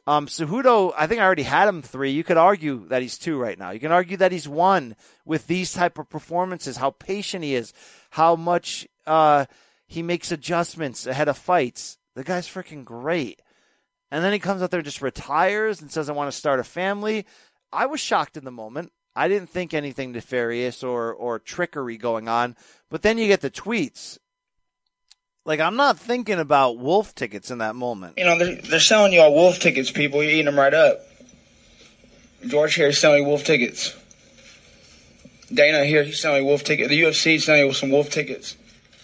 [0.08, 2.12] Um, Cejudo, I think I already had him three.
[2.12, 3.72] You could argue that he's two right now.
[3.72, 7.74] You can argue that he's one with these type of performances, how patient he is,
[8.12, 9.46] how much uh,
[9.88, 11.98] he makes adjustments ahead of fights.
[12.16, 13.42] The guy's freaking great.
[14.12, 16.60] And then he comes out there and just retires and says, I want to start
[16.60, 17.26] a family.
[17.74, 18.92] I was shocked in the moment.
[19.16, 22.56] I didn't think anything nefarious or, or trickery going on.
[22.90, 24.20] But then you get the tweets
[25.46, 28.18] like I'm not thinking about wolf tickets in that moment.
[28.18, 30.22] You know, they're, they're selling you all wolf tickets, people.
[30.22, 31.00] You're eating them right up.
[32.46, 33.96] George here is selling wolf tickets.
[35.54, 36.90] Dana here, he's selling wolf tickets.
[36.90, 38.58] The UFC is selling you some wolf tickets.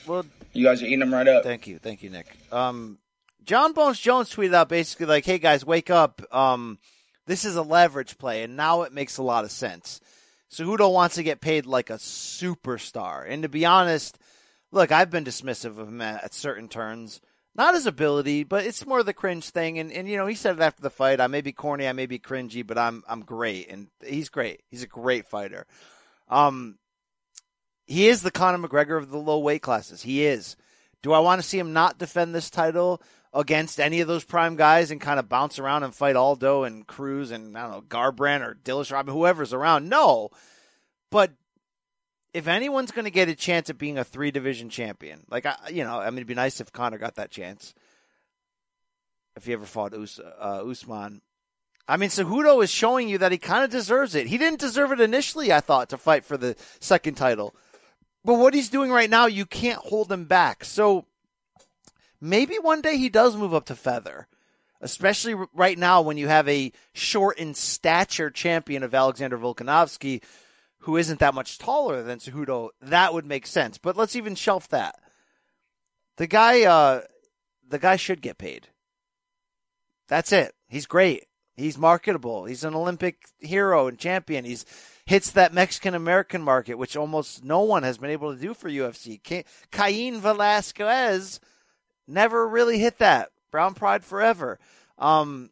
[0.07, 1.43] Well, you guys are eating them right up.
[1.43, 2.35] Thank you, thank you, Nick.
[2.51, 2.97] Um,
[3.43, 6.21] Jon Bones Jones tweeted out basically like, "Hey guys, wake up!
[6.33, 6.79] Um,
[7.27, 10.01] this is a leverage play, and now it makes a lot of sense."
[10.51, 14.17] Cejudo wants to get paid like a superstar, and to be honest
[14.71, 17.21] look, I've been dismissive of him at, at certain turns.
[17.53, 19.77] Not his ability, but it's more the cringe thing.
[19.77, 21.19] And, and you know, he said it after the fight.
[21.19, 24.61] I may be corny, I may be cringy, but I'm I'm great, and he's great.
[24.69, 25.67] He's a great fighter.
[26.29, 26.77] Um,
[27.85, 30.01] he is the Conor McGregor of the low weight classes.
[30.01, 30.55] He is.
[31.01, 33.01] Do I want to see him not defend this title
[33.33, 36.85] against any of those prime guys and kind of bounce around and fight Aldo and
[36.87, 39.89] Cruz and I don't know Garbrandt or Dillish Robin, whoever's around?
[39.89, 40.29] No,
[41.09, 41.31] but
[42.33, 45.55] if anyone's going to get a chance at being a three division champion, like I,
[45.71, 47.73] you know, I mean, it'd be nice if Conor got that chance.
[49.35, 51.21] If he ever fought Us, uh, Usman,
[51.87, 54.27] I mean, Cejudo is showing you that he kind of deserves it.
[54.27, 57.55] He didn't deserve it initially, I thought, to fight for the second title,
[58.23, 60.63] but what he's doing right now, you can't hold him back.
[60.63, 61.05] So
[62.19, 64.27] maybe one day he does move up to feather.
[64.83, 70.23] Especially right now when you have a short in stature champion of Alexander Volkanovski
[70.81, 73.77] who isn't that much taller than Cejudo, that would make sense.
[73.77, 74.99] But let's even shelf that.
[76.17, 77.01] The guy, uh,
[77.67, 78.67] the guy should get paid.
[80.07, 80.53] That's it.
[80.67, 81.25] He's great.
[81.55, 82.45] He's marketable.
[82.45, 84.45] He's an Olympic hero and champion.
[84.45, 84.65] He's
[85.05, 88.69] hits that Mexican American market, which almost no one has been able to do for
[88.69, 89.21] UFC.
[89.71, 91.39] Cain Velasquez
[92.07, 93.29] never really hit that.
[93.51, 94.59] Brown Pride forever.
[94.97, 95.49] Um,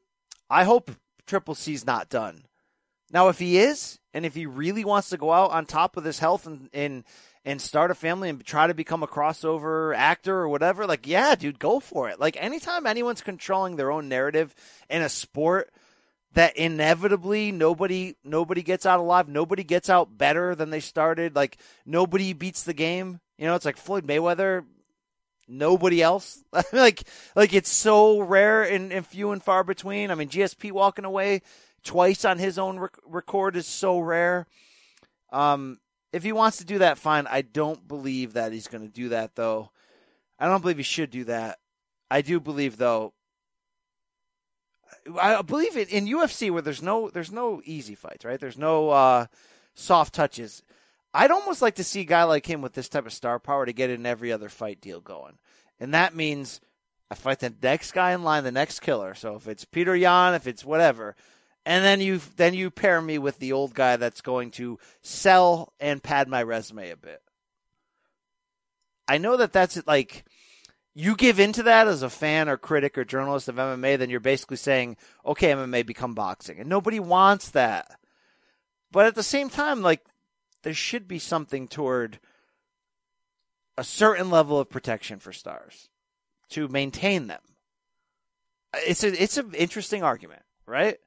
[0.49, 0.91] I hope
[1.25, 2.43] Triple C's not done.
[3.11, 6.03] Now, if he is, and if he really wants to go out on top of
[6.03, 7.03] his health and, and
[7.45, 11.35] and start a family and try to become a crossover actor or whatever, like, yeah,
[11.35, 12.19] dude, go for it.
[12.19, 14.53] Like, anytime anyone's controlling their own narrative
[14.89, 15.71] in a sport
[16.33, 21.57] that inevitably nobody nobody gets out alive, nobody gets out better than they started, like
[21.85, 23.19] nobody beats the game.
[23.37, 24.65] You know, it's like Floyd Mayweather,
[25.47, 26.43] nobody else.
[26.73, 27.03] like
[27.35, 30.11] like it's so rare and, and, few and far between.
[30.11, 31.41] I mean, GSP walking away
[31.83, 34.47] twice on his own rec- record is so rare.
[35.31, 35.79] Um,
[36.11, 37.27] if he wants to do that, fine.
[37.27, 39.71] I don't believe that he's going to do that, though.
[40.39, 41.59] I don't believe he should do that.
[42.09, 43.13] I do believe, though.
[45.21, 48.39] I believe it in UFC where there's no there's no easy fights, right?
[48.39, 49.25] There's no uh,
[49.75, 50.63] soft touches.
[51.13, 53.65] I'd almost like to see a guy like him with this type of star power
[53.65, 55.37] to get in every other fight deal going,
[55.79, 56.59] and that means
[57.11, 59.15] I fight the next guy in line, the next killer.
[59.15, 61.15] So if it's Petr Yan, if it's whatever,
[61.69, 65.71] and then you then you pair me with the old guy that's going to sell
[65.79, 67.21] and pad my resume a bit.
[69.08, 70.25] I know that that's like
[70.95, 74.19] you give into that as a fan or critic or journalist of MMA, then you're
[74.19, 77.99] basically saying, okay, MMA become boxing, and nobody wants that.
[78.91, 80.03] But at the same time, like
[80.63, 82.19] there should be something toward
[83.77, 85.88] a certain level of protection for stars
[86.49, 87.41] to maintain them.
[88.73, 90.97] It's a it's an interesting argument, right?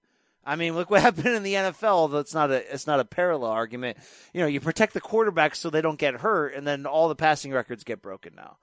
[0.45, 1.85] I mean, look what happened in the NFL.
[1.85, 3.99] Although it's not a it's not a parallel argument.
[4.33, 7.15] You know, you protect the quarterbacks so they don't get hurt, and then all the
[7.15, 8.57] passing records get broken now.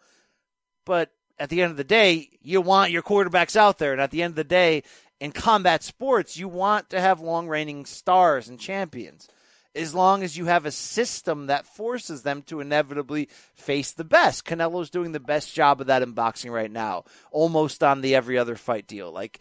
[0.86, 4.12] But at the end of the day, you want your quarterbacks out there, and at
[4.12, 4.84] the end of the day,
[5.20, 9.28] in combat sports, you want to have long reigning stars and champions.
[9.76, 14.44] As long as you have a system that forces them to inevitably face the best.
[14.44, 18.38] Canelo's doing the best job of that in boxing right now, almost on the every
[18.38, 19.12] other fight deal.
[19.12, 19.40] Like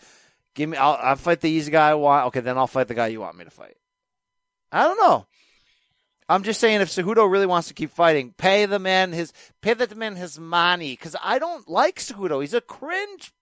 [0.55, 0.77] Give me.
[0.77, 2.27] I'll, I'll fight the easy guy I want.
[2.29, 3.77] Okay, then I'll fight the guy you want me to fight.
[4.73, 5.27] I don't know.
[6.31, 9.33] I'm just saying, if Cejudo really wants to keep fighting, pay the man his
[9.63, 10.93] pay the man his money.
[10.93, 12.41] Because I don't like Cejudo.
[12.41, 13.33] He's a cringe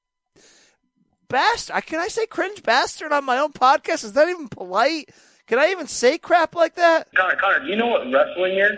[1.28, 1.84] bastard.
[1.86, 4.04] Can I say cringe bastard on my own podcast?
[4.04, 5.10] Is that even polite?
[5.46, 7.08] Can I even say crap like that?
[7.14, 8.72] Conor, Conor, do you know what wrestling is?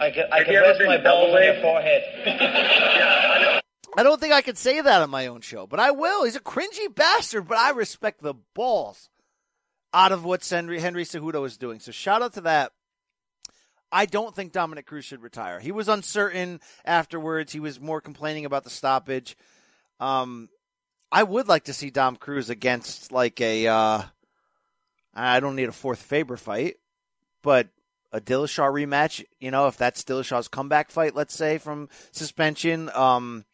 [0.00, 2.02] I can, I can rest my balls on your forehead.
[2.26, 3.60] yeah,
[3.96, 6.24] I don't think I could say that on my own show, but I will.
[6.24, 9.08] He's a cringy bastard, but I respect the balls
[9.92, 11.78] out of what Henry, Henry Cejudo is doing.
[11.78, 12.72] So shout out to that.
[13.92, 15.60] I don't think Dominick Cruz should retire.
[15.60, 17.52] He was uncertain afterwards.
[17.52, 19.36] He was more complaining about the stoppage.
[20.00, 20.48] Um,
[21.12, 23.68] I would like to see Dom Cruz against like a.
[23.68, 24.02] Uh,
[25.14, 26.78] I don't need a fourth Faber fight,
[27.40, 27.68] but
[28.10, 29.24] a Dillashaw rematch.
[29.38, 32.90] You know, if that's Dillashaw's comeback fight, let's say from suspension.
[32.92, 33.44] Um,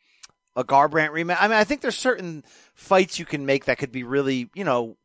[0.57, 1.39] a Garbrandt rematch.
[1.41, 4.65] I mean, I think there's certain fights you can make that could be really, you
[4.65, 4.97] know,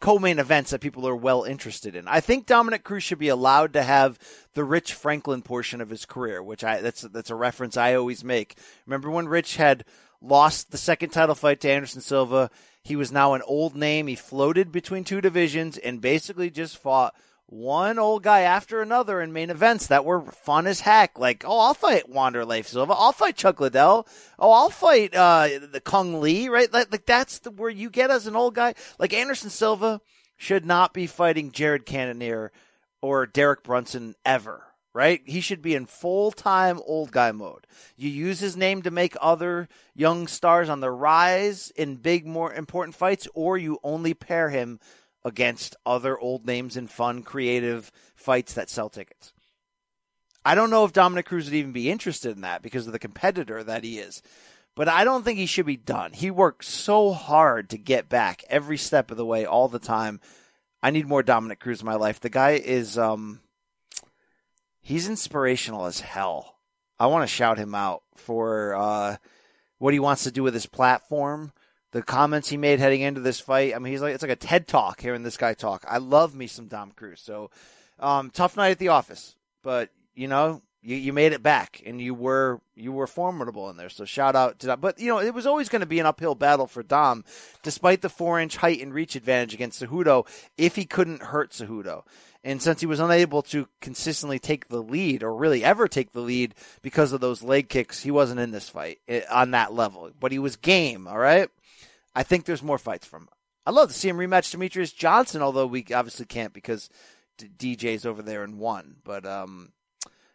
[0.00, 2.06] co-main events that people are well interested in.
[2.06, 4.18] I think Dominick Cruz should be allowed to have
[4.54, 8.22] the Rich Franklin portion of his career, which I that's that's a reference I always
[8.22, 8.58] make.
[8.86, 9.84] Remember when Rich had
[10.20, 12.50] lost the second title fight to Anderson Silva?
[12.82, 14.06] He was now an old name.
[14.06, 17.14] He floated between two divisions and basically just fought
[17.48, 21.18] one old guy after another in main events that were fun as heck.
[21.18, 22.92] Like, oh, I'll fight Wanderlei Silva.
[22.92, 24.06] I'll fight Chuck Liddell.
[24.38, 26.72] Oh, I'll fight uh, the Cung Le, Right?
[26.72, 28.74] Like, like that's the, where you get as an old guy.
[28.98, 30.00] Like Anderson Silva
[30.36, 32.50] should not be fighting Jared Cannonier
[33.00, 34.64] or Derek Brunson ever.
[34.92, 35.20] Right?
[35.26, 37.66] He should be in full time old guy mode.
[37.96, 42.52] You use his name to make other young stars on the rise in big, more
[42.52, 44.80] important fights, or you only pair him
[45.26, 49.32] against other old names in fun, creative fights that sell tickets.
[50.44, 53.00] I don't know if Dominick Cruz would even be interested in that because of the
[53.00, 54.22] competitor that he is.
[54.76, 56.12] But I don't think he should be done.
[56.12, 60.20] He worked so hard to get back every step of the way, all the time.
[60.80, 62.20] I need more Dominick Cruz in my life.
[62.20, 63.40] The guy is um
[64.80, 66.58] he's inspirational as hell.
[67.00, 69.16] I want to shout him out for uh,
[69.78, 71.52] what he wants to do with his platform
[71.96, 73.74] the comments he made heading into this fight.
[73.74, 75.82] I mean, he's like it's like a TED talk hearing this guy talk.
[75.88, 77.22] I love me some Dom Cruz.
[77.22, 77.50] So
[77.98, 81.98] um, tough night at the office, but you know you, you made it back and
[81.98, 83.88] you were you were formidable in there.
[83.88, 84.80] So shout out to that.
[84.82, 87.24] But you know it was always going to be an uphill battle for Dom,
[87.62, 90.28] despite the four inch height and reach advantage against Cejudo.
[90.58, 92.02] If he couldn't hurt Cejudo.
[92.44, 96.20] And since he was unable to consistently take the lead, or really ever take the
[96.20, 100.12] lead because of those leg kicks, he wasn't in this fight eh, on that level.
[100.20, 101.48] But he was game, all right?
[102.16, 103.28] I think there's more fights from.
[103.66, 106.88] I'd love to see him rematch Demetrious Johnson, although we obviously can't because
[107.38, 108.96] DJ's over there and won.
[109.04, 109.72] But um,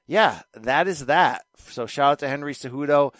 [0.05, 1.45] yeah, that is that.
[1.57, 3.15] So shout out to Henry Cejudo.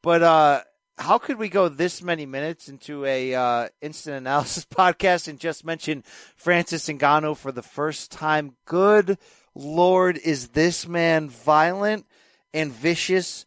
[0.00, 0.60] But uh,
[0.96, 5.64] how could we go this many minutes into a uh, instant analysis podcast and just
[5.64, 6.04] mention
[6.36, 8.54] Francis Ngannou for the first time?
[8.64, 9.18] Good
[9.56, 12.06] Lord, is this man violent
[12.52, 13.44] and vicious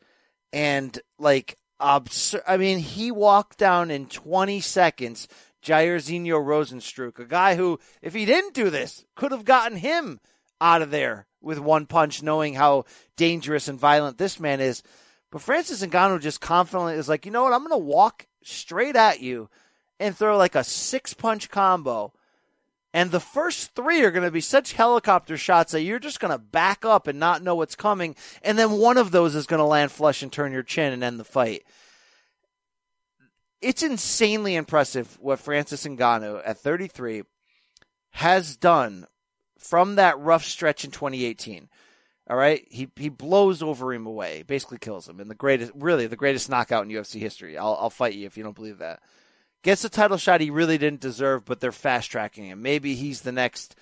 [0.51, 2.43] and like absurd?
[2.47, 5.27] I mean, he walked down in 20 seconds
[5.63, 10.19] Jairzinho Rozenstruik, a guy who, if he didn't do this, could have gotten him
[10.61, 12.85] out of there with one punch, knowing how
[13.15, 14.81] dangerous and violent this man is.
[15.31, 17.53] But Francis Ngannou just confidently is like, you know what?
[17.53, 19.49] I'm going to walk straight at you
[19.99, 22.13] and throw like a six punch combo.
[22.97, 26.31] And the first three are going to be such helicopter shots that you're just going
[26.31, 28.15] to back up and not know what's coming.
[28.41, 31.03] And then one of those is going to land flush and turn your chin and
[31.03, 31.63] end the fight.
[33.61, 37.21] It's insanely impressive what Francis Ngannou at 33
[38.13, 39.05] has done
[39.59, 41.69] from that rough stretch in 2018.
[42.27, 46.15] All right, he he blows Overeem away, basically kills him in the greatest, really the
[46.15, 47.59] greatest knockout in UFC history.
[47.59, 49.01] I'll I'll fight you if you don't believe that.
[49.63, 52.61] Gets a title shot he really didn't deserve, but they're fast tracking him.
[52.61, 53.75] Maybe he's the next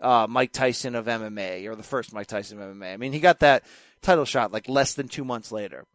[0.00, 2.92] uh, Mike Tyson of MMA or the first Mike Tyson of MMA.
[2.92, 3.64] I mean, he got that
[4.02, 5.86] title shot like less than two months later.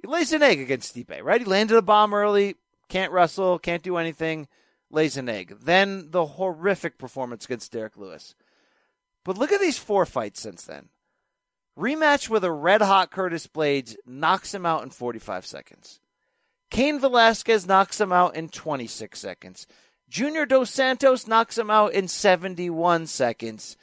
[0.00, 1.40] He lays an egg against Stipe, right?
[1.40, 2.56] He landed a bomb early,
[2.88, 4.48] can't wrestle, can't do anything,
[4.90, 5.56] lays an egg.
[5.62, 8.34] Then the horrific performance against Derrick Lewis.
[9.24, 10.88] But look at these four fights since then.
[11.78, 16.00] Rematch with a red hot Curtis Blaydes knocks him out in 45 seconds.
[16.72, 19.66] Cain Velasquez knocks him out in 26 seconds.
[20.08, 23.76] Junior Dos Santos knocks him out in 71 seconds.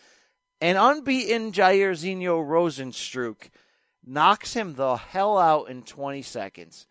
[0.59, 3.51] And unbeaten Jairzinho Rozenstruik
[4.03, 6.87] knocks him the hell out in 20 seconds.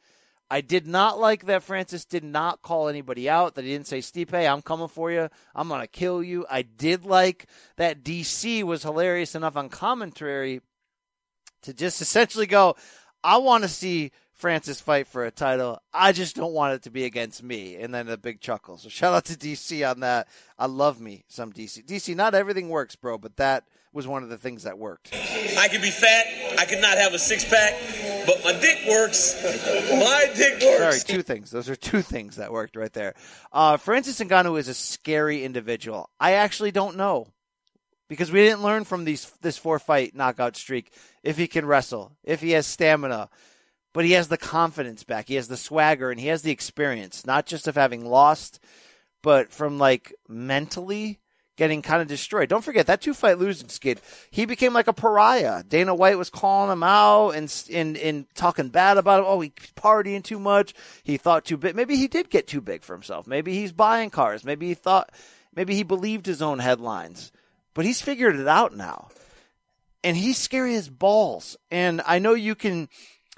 [0.49, 3.99] I did not like that Francis did not call anybody out, that he didn't say,
[3.99, 5.29] Stipe, I'm coming for you.
[5.53, 6.47] I'm going to kill you.
[6.49, 10.61] I did like that DC was hilarious enough on commentary
[11.63, 12.77] to just essentially go,
[13.23, 15.83] I want to see Francis fight for a title.
[15.93, 17.77] I just don't want it to be against me.
[17.77, 18.79] And then a big chuckle.
[18.79, 20.29] So shout out to DC on that.
[20.59, 21.85] I love me some DC.
[21.85, 25.13] DC, not everything works, bro, but that was one of the things that worked.
[25.13, 26.27] I can be fat.
[26.57, 27.75] I could not have a six pack,
[28.27, 29.35] but my dick works.
[29.91, 31.03] My dick works.
[31.03, 31.51] Sorry, two things.
[31.51, 33.15] Those are two things that worked right there.
[33.53, 36.11] Uh, Francis Ngannou is a scary individual.
[36.21, 37.29] I actually don't know
[38.09, 40.93] because we didn't learn from these this four fight knockout streak
[41.23, 43.29] if he can wrestle, if he has stamina,
[43.93, 47.27] but he has the confidence back, he has the swagger, and he has the experience,
[47.27, 48.61] not just of having lost,
[49.23, 51.21] but from like mentally
[51.59, 52.49] getting kind of destroyed.
[52.49, 54.01] Don't forget that two fight losing skid.
[54.31, 55.65] He became like a pariah.
[55.65, 59.27] Dana White was calling him out and and, and talking bad about him.
[59.27, 60.73] Oh, he's partying too much.
[61.03, 61.75] He thought too big.
[61.75, 63.27] Maybe he did get too big for himself.
[63.27, 64.45] Maybe he's buying cars.
[64.45, 65.11] Maybe he thought.
[65.55, 67.33] Maybe he believed his own headlines.
[67.79, 69.07] But he's figured it out now.
[70.03, 71.57] And he's scary as balls.
[71.71, 72.89] And I know you can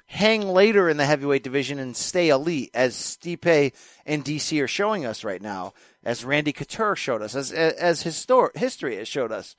[0.07, 3.71] hang later in the heavyweight division and stay elite, as Stipe
[4.03, 5.73] and DC are showing us right now,
[6.03, 9.55] as Randy Couture showed us, as as histor- history has showed us.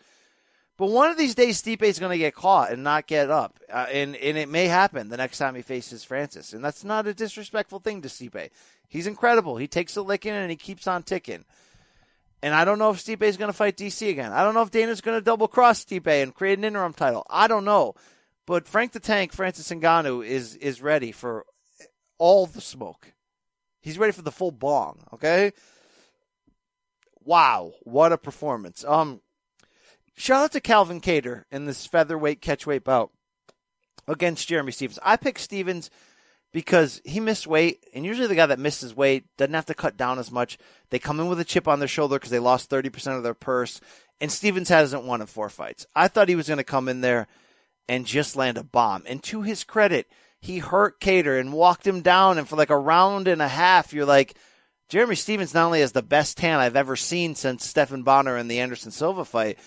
[0.77, 3.61] But one of these days, Stipe is going to get caught and not get up,
[3.73, 7.07] uh, and and it may happen the next time he faces Francis, and that's not
[7.07, 8.51] a disrespectful thing to Stipe.
[8.89, 9.59] He's incredible.
[9.59, 11.45] He takes a licking and he keeps on ticking.
[12.43, 14.33] And I don't know if Stipe is going to fight DC again.
[14.33, 17.25] I don't know if Dana's going to double cross Stipe and create an interim title.
[17.31, 17.95] I don't know.
[18.47, 21.47] But Frank the Tank, Francis Ngannou, is is ready for
[22.19, 23.13] all the smoke.
[23.81, 25.05] He's ready for the full bong.
[25.15, 25.53] Okay.
[27.25, 28.85] Wow, what a performance!
[28.85, 29.21] Um,
[30.17, 33.13] shout out to Calvin Kattar in this featherweight catchweight bout
[34.09, 34.99] against Jeremy Stephens.
[35.05, 35.89] I picked Stephens
[36.53, 39.97] because he missed weight, and usually the guy that misses weight doesn't have to cut
[39.97, 40.59] down as much.
[40.91, 43.35] They come in with a chip on their shoulder because they lost 30% of their
[43.35, 43.81] purse,
[44.21, 45.87] and Stephens hasn't won in four fights.
[45.97, 47.27] I thought he was going to come in there
[47.89, 49.03] and just land a bomb.
[49.07, 50.07] And to his credit,
[50.41, 53.93] he hurt Kattar and walked him down, and for like a round and a half,
[53.93, 54.35] you're like,
[54.89, 58.49] Jeremy Stephens not only has the best tan I've ever seen since Stephan Bonnar in
[58.49, 59.59] the Anderson Silva fight,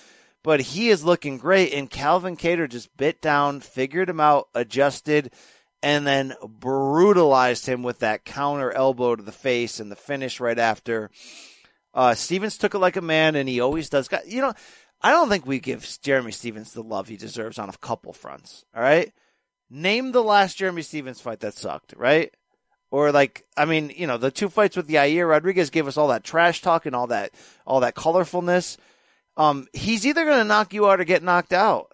[0.44, 1.74] but he is looking great.
[1.74, 5.34] And Calvin Kattar just bit down, figured him out, adjusted,
[5.86, 10.58] and then brutalized him with that counter elbow to the face and the finish right
[10.58, 11.12] after.
[11.94, 14.10] Uh, Stephens took it like a man, and he always does.
[14.26, 14.54] You know,
[15.04, 18.66] I don't think we give Jeremy Stephens the love he deserves on a couple fronts.
[18.76, 19.14] All right,
[19.70, 22.34] name the last Jeremy Stephens fight that sucked, right?
[22.90, 25.98] Or like, I mean, you know, the two fights with the Yair Rodriguez gave us
[25.98, 27.32] all that trash talk and all that,
[27.68, 28.78] all that colorfulness.
[29.38, 31.92] Um, he's either going to knock you out or get knocked out.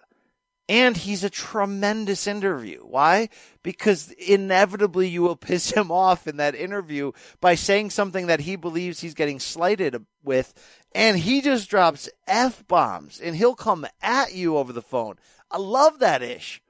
[0.68, 2.80] And he's a tremendous interview.
[2.80, 3.28] Why?
[3.62, 8.56] Because inevitably you will piss him off in that interview by saying something that he
[8.56, 10.54] believes he's getting slighted with.
[10.94, 15.16] And he just drops F bombs and he'll come at you over the phone.
[15.50, 16.62] I love that ish.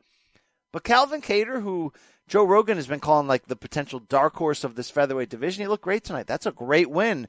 [0.72, 1.93] But Calvin Kattar, who
[2.28, 5.62] Joe Rogan has been calling like the potential dark horse of this featherweight division.
[5.62, 6.26] He looked great tonight.
[6.26, 7.28] That's a great win.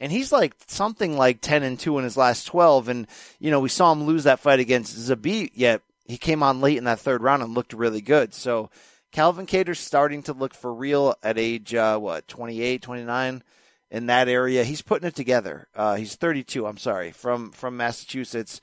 [0.00, 2.88] And he's like something like 10 and 2 in his last 12.
[2.88, 3.06] And,
[3.40, 6.78] you know, we saw him lose that fight against Zabit, yet he came on late
[6.78, 8.34] in that third round and looked really good.
[8.34, 8.70] So
[9.12, 13.42] Calvin Kattar's starting to look for real at age, uh, what, 28, 29
[13.90, 14.64] in that area.
[14.64, 15.68] He's putting it together.
[15.74, 18.60] Uh, he's 32, I'm sorry, from, from Massachusetts.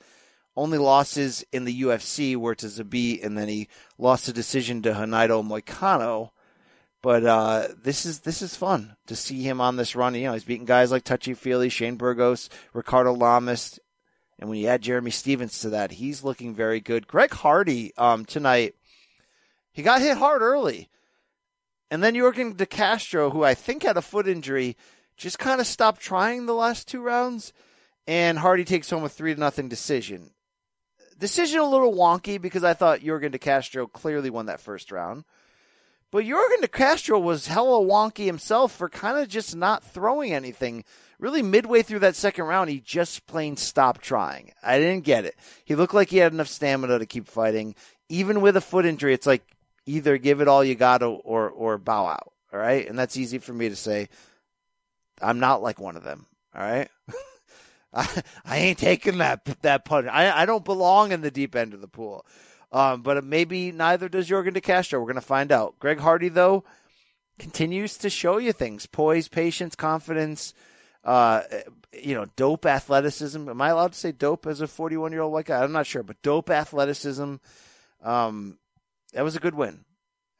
[0.54, 4.90] Only losses in the UFC were to Zabit, and then he lost a decision to
[4.92, 6.30] Renato Moicano.
[7.00, 10.14] But uh, this is this is fun to see him on this run.
[10.14, 13.80] You know, he's beating guys like Touchy Fili, Shane Burgos, Ricardo Lamas,
[14.42, 17.06] and when you add Jeremy Stephens to that, he's looking very good.
[17.06, 18.74] Greg Hardy um, tonight,
[19.70, 20.88] he got hit hard early,
[21.92, 24.76] and then Yorgan De Castro, who I think had a foot injury,
[25.16, 27.52] just kind of stopped trying the last two rounds,
[28.08, 30.32] and Hardy takes home a three to nothing decision.
[31.16, 35.22] Decision a little wonky because I thought Yorgan De Castro clearly won that first round.
[36.12, 40.84] But Yorgan De Castro was hella wonky himself for kind of just not throwing anything.
[41.18, 44.52] Really, midway through that second round, he just plain stopped trying.
[44.62, 45.34] I didn't get it.
[45.64, 47.74] He looked like he had enough stamina to keep fighting.
[48.10, 49.42] Even with a foot injury, it's like
[49.86, 52.32] either give it all you got or, or bow out.
[52.52, 52.86] All right.
[52.86, 54.08] And that's easy for me to say.
[55.22, 56.26] I'm not like one of them.
[56.54, 56.88] All right.
[57.94, 60.08] I, I ain't taking that that punch.
[60.10, 62.26] I, I don't belong in the deep end of the pool.
[62.72, 64.98] Um, but maybe neither does Yorgan De Castro.
[64.98, 65.78] We're going to find out.
[65.78, 66.64] Greg Hardy, though,
[67.38, 70.54] continues to show you things poise, patience, confidence,
[71.04, 71.42] uh,
[71.92, 73.48] you know, dope athleticism.
[73.48, 75.62] Am I allowed to say dope as a 41 year old white guy?
[75.62, 77.34] I'm not sure, but dope athleticism.
[78.02, 78.58] Um,
[79.12, 79.84] that was a good win.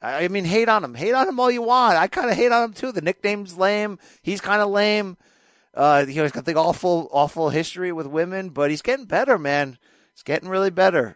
[0.01, 0.95] I, mean, hate on him.
[0.95, 1.97] Hate on him all you want.
[1.97, 2.91] I kind of hate on him too.
[2.91, 3.99] The nickname's lame.
[4.21, 5.17] He's kind of lame.
[5.73, 9.77] Uh, he's got the awful, awful history with women, but he's getting better, man.
[10.13, 11.15] He's getting really better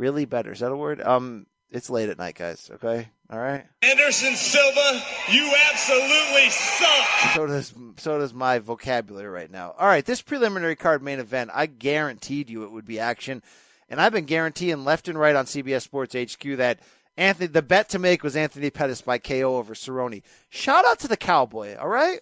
[0.00, 0.52] really better.
[0.52, 1.00] Is that a word?
[1.02, 2.70] Um, it's late at night, guys.
[2.74, 3.64] Okay, all right.
[3.82, 7.34] Anderson Silva, you absolutely suck.
[7.34, 9.74] So does so does my vocabulary right now.
[9.78, 13.42] All right, this preliminary card main event, I guaranteed you it would be action,
[13.88, 16.80] and I've been guaranteeing left and right on CBS Sports HQ that
[17.16, 20.22] Anthony, the bet to make was Anthony Pettis by KO over Cerrone.
[20.48, 21.76] Shout out to the Cowboy.
[21.76, 22.20] All right,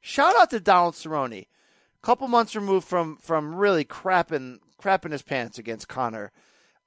[0.00, 1.46] shout out to Donald Cerrone.
[2.00, 6.30] Couple months removed from from really crapping crapping his pants against Conor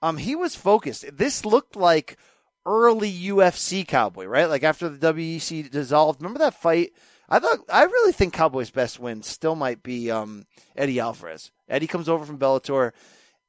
[0.01, 1.05] um, he was focused.
[1.15, 2.17] This looked like
[2.65, 4.49] early UFC Cowboy, right?
[4.49, 6.21] Like after the WEC dissolved.
[6.21, 6.93] Remember that fight?
[7.29, 10.45] I thought I really think Cowboy's best win still might be um,
[10.75, 11.51] Eddie Alvarez.
[11.69, 12.91] Eddie comes over from Bellator,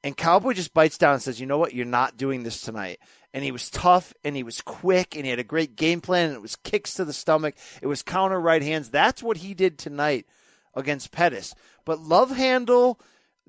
[0.05, 1.75] and Cowboy just bites down and says, "You know what?
[1.75, 3.01] You're not doing this tonight."
[3.35, 6.29] And he was tough, and he was quick, and he had a great game plan.
[6.29, 8.91] And it was kicks to the stomach, it was counter right hands.
[8.91, 10.27] That's what he did tonight
[10.75, 11.55] against Pettis.
[11.85, 13.01] But love handle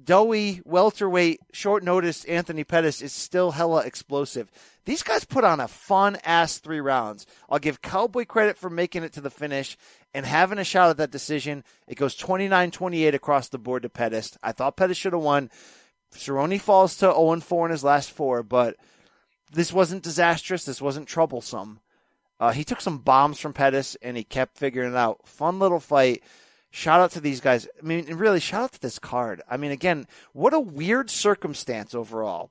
[0.01, 4.51] doughy welterweight short notice Anthony Pettis is still hella explosive.
[4.85, 7.25] These guys put on a fun ass three rounds.
[7.49, 9.77] I'll give Cowboy credit for making it to the finish
[10.13, 11.63] and having a shot at that decision.
[11.87, 14.37] It goes 29-28 across the board to Pettis.
[14.43, 15.49] I thought Pettis should have won.
[16.13, 18.75] Cerrone falls to 0-4 in his last four, but
[19.51, 20.65] this wasn't disastrous.
[20.65, 21.79] This wasn't troublesome.
[22.39, 25.27] Uh, he took some bombs from Pettis and he kept figuring it out.
[25.27, 26.23] Fun little fight
[26.73, 27.67] shout out to these guys.
[27.81, 29.43] I mean, really, shout out to this card.
[29.47, 32.49] I mean, again, what a weird circumstance overall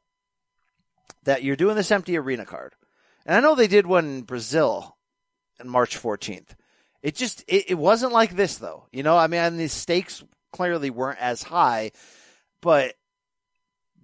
[1.25, 2.75] that you're doing this empty arena card.
[3.27, 4.97] And I know they did one in Brazil
[5.61, 6.55] on March 14th.
[7.03, 8.87] It just, it, it wasn't like this though.
[8.93, 11.91] You know, I mean, and the stakes clearly weren't as high,
[12.61, 12.95] but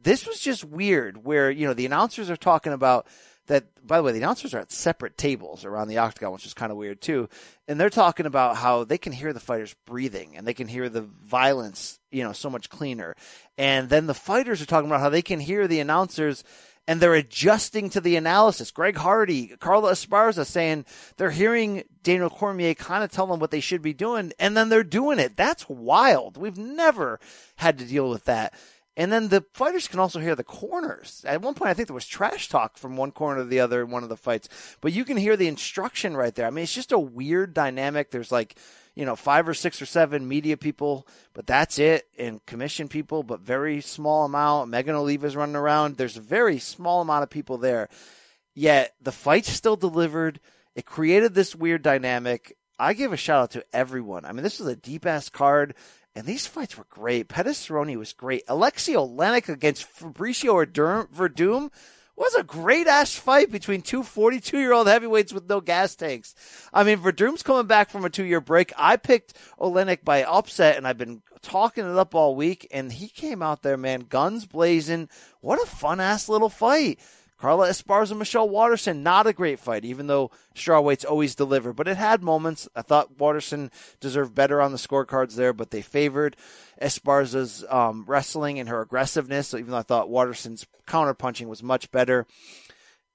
[0.02, 3.06] this was just weird where, you know, the announcers are talking about
[3.49, 6.55] that by the way the announcers are at separate tables around the octagon which is
[6.55, 7.28] kind of weird too
[7.66, 10.88] and they're talking about how they can hear the fighters breathing and they can hear
[10.88, 13.14] the violence you know so much cleaner
[13.59, 16.44] and then the fighters are talking about how they can hear the announcers
[16.88, 18.70] and they're adjusting to the analysis.
[18.70, 20.86] Greg Hardy, Carla Esparza saying
[21.18, 24.70] they're hearing Daniel Cormier kind of tell them what they should be doing, and then
[24.70, 25.36] they're doing it.
[25.36, 26.38] That's wild.
[26.38, 27.20] We've never
[27.57, 28.55] had to deal with that.
[28.99, 31.24] And then the fighters can also hear the corners.
[31.24, 33.80] At one point, I think there was trash talk from one corner to the other
[33.82, 34.49] in one of the fights,
[34.80, 36.49] but you can hear the instruction right there.
[36.49, 38.11] I mean, it's just a weird dynamic.
[38.11, 38.59] There's like,
[38.96, 43.22] you know, five or six or seven media people, but that's it, and commission people,
[43.22, 44.70] but very small amount.
[44.70, 45.96] Megan Olivi's running around.
[45.96, 47.88] There's a very small amount of people there.
[48.57, 50.40] Yet the fight still delivered.
[50.74, 52.57] It created this weird dynamic.
[52.80, 54.24] I give a shout out to everyone.
[54.24, 55.76] I mean, this was a deep ass card.
[56.18, 57.28] And these fights were great.
[57.28, 58.42] Pettis Cerrone was great.
[58.48, 61.70] Alexei Oleinik against Fabricio Werdum
[62.16, 66.34] was a great ass fight between two 42 year old heavyweights with no gas tanks.
[66.74, 68.72] I mean, Werdum's coming back from a two year break.
[68.76, 73.06] I picked Oleinik by upset, and I've been talking it up all week, and he
[73.06, 75.08] came out there, man, guns blazing.
[75.40, 76.98] What a fun ass little fight.
[77.39, 81.72] Carla Esparza, Michelle Waterson, not a great fight, even though strawweights always deliver.
[81.72, 82.68] But it had moments.
[82.74, 83.70] I thought Waterson
[84.01, 86.36] deserved better on the scorecards there, but they favored
[86.82, 89.49] Esparza's um, wrestling and her aggressiveness.
[89.49, 92.26] So even though I thought Waterson's counterpunching was much better,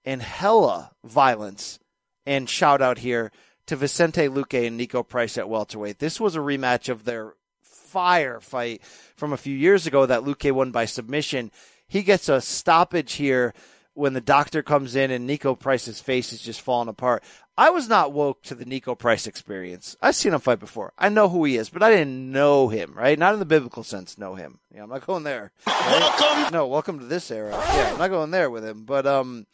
[0.05, 1.79] and hella violence.
[2.25, 3.31] And shout out here
[3.67, 5.99] to Vicente Luque and Niko Price at welterweight.
[5.99, 8.81] This was a rematch of their fire fight
[9.15, 11.51] from a few years ago that Luque won by submission.
[11.87, 13.53] He gets a stoppage here
[13.93, 17.23] when the doctor comes in and Niko Price's face is just falling apart.
[17.57, 19.95] I was not woke to the Niko Price experience.
[20.01, 20.93] I've seen him fight before.
[20.97, 23.17] I know who he is, but I didn't know him, right?
[23.19, 24.59] Not in the biblical sense, know him.
[24.73, 25.51] Yeah, I'm not going there.
[25.67, 25.99] Right?
[26.19, 26.53] Welcome.
[26.53, 27.51] No, welcome to this era.
[27.51, 28.85] Yeah, I'm not going there with him.
[28.85, 29.45] But um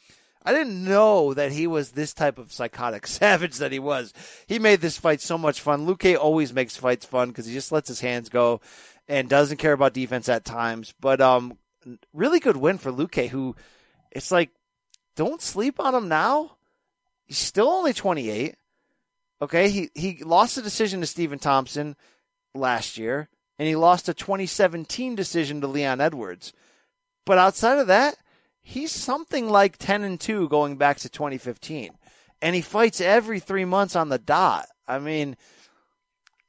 [0.44, 4.14] I didn't know that he was this type of psychotic savage that he was.
[4.48, 5.86] He made this fight so much fun.
[5.86, 8.62] Luque always makes fights fun because he just lets his hands go
[9.08, 10.94] and doesn't care about defense at times.
[11.00, 11.58] But um,
[12.14, 13.56] really good win for Luque, who
[14.12, 14.50] it's like,
[15.16, 16.58] don't sleep on him now.
[17.26, 18.56] He's still only 28.
[19.42, 21.96] Okay, he he lost a decision to Stephen Thompson
[22.54, 26.52] last year, and he lost a 2017 decision to Leon Edwards.
[27.26, 28.18] But outside of that,
[28.62, 31.92] he's something like 10 and 2 going back to 2015.
[32.42, 34.68] And he fights every three months on the dot.
[34.88, 35.38] I mean,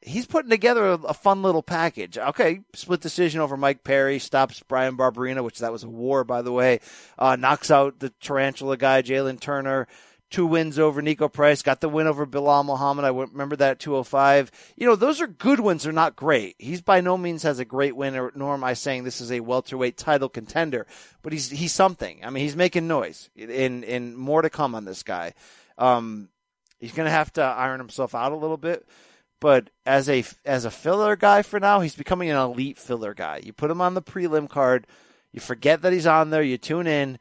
[0.02, 2.16] he's putting together a, a, fun little package.
[2.18, 6.42] Okay, split decision over Mike Perry, stops Bryan Barberena, which that was a war, by
[6.42, 6.80] the way.
[7.18, 9.86] Uh, knocks out the tarantula guy, Jalen Turner
[10.30, 13.04] two wins over Niko Price, got the win over Belal Muhammad.
[13.04, 14.50] I remember that 205.
[14.76, 15.82] You know, those are good wins.
[15.82, 16.54] They're not great.
[16.58, 19.40] He's by no means has a great win, nor am I saying this is a
[19.40, 20.86] welterweight title contender,
[21.22, 22.20] but he's, he's something.
[22.24, 25.34] I mean, he's making noise and, and more to come on this guy.
[25.76, 26.28] Um,
[26.78, 28.86] he's going to have to iron himself out a little bit.
[29.40, 33.40] But as a as a filler guy for now, he's becoming an elite filler guy.
[33.42, 34.86] You put him on the prelim card,
[35.32, 37.18] you forget that he's on there, you tune in,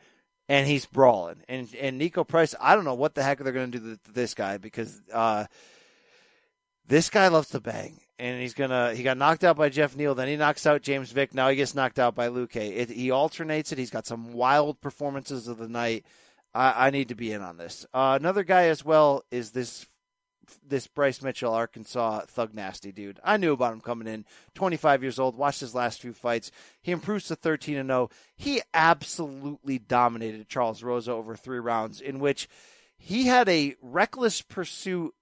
[0.49, 1.43] and he's brawling.
[1.47, 4.11] And and Niko Price, I don't know what the heck they're going to do to
[4.11, 5.45] this guy because uh,
[6.85, 10.13] this guy loves to bang, and he's gonna he got knocked out by Geoff Neal,
[10.13, 12.57] then he knocks out James Vick, now he gets knocked out by Luque.
[12.57, 13.77] It, he alternates it.
[13.77, 16.05] He's got some wild performances of the night.
[16.53, 17.85] I, I need to be in on this.
[17.93, 19.85] Uh, another guy as well is this
[20.67, 23.19] this Bryce Mitchell, Arkansas thug nasty dude.
[23.23, 24.25] I knew about him coming in.
[24.55, 26.51] 25 years old, watched his last few fights.
[26.81, 28.09] He improves to 13 and 0.
[28.35, 32.47] He absolutely dominated Charles Rosa over three rounds, in which
[32.97, 35.13] he had a reckless pursuit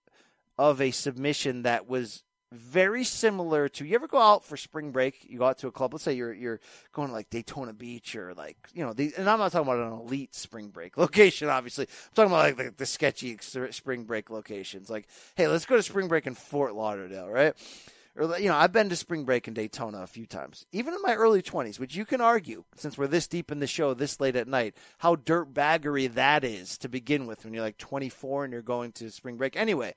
[0.57, 5.25] of a submission that was very similar to you ever go out for spring break?
[5.29, 5.93] You go out to a club.
[5.93, 6.59] Let's say you're you're
[6.93, 9.85] going to like Daytona Beach or like you know the, and I'm not talking about
[9.85, 11.85] an elite spring break location obviously.
[11.85, 14.89] I'm talking about like the, the sketchy spring break locations.
[14.89, 17.53] Like hey let's go to spring break in Fort Lauderdale right?
[18.15, 20.65] Or you know I've been to spring break in Daytona a few times.
[20.71, 23.67] Even in my early 20s which you can argue since we're this deep in the
[23.67, 27.63] show this late at night how dirt baggery that is to begin with when you're
[27.63, 29.57] like 24 and you're going to spring break.
[29.57, 29.93] Anyway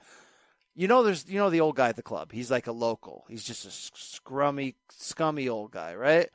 [0.75, 2.33] you know, there's you know the old guy at the club.
[2.33, 3.25] He's like a local.
[3.29, 6.29] He's just a scrummy, scummy old guy, right?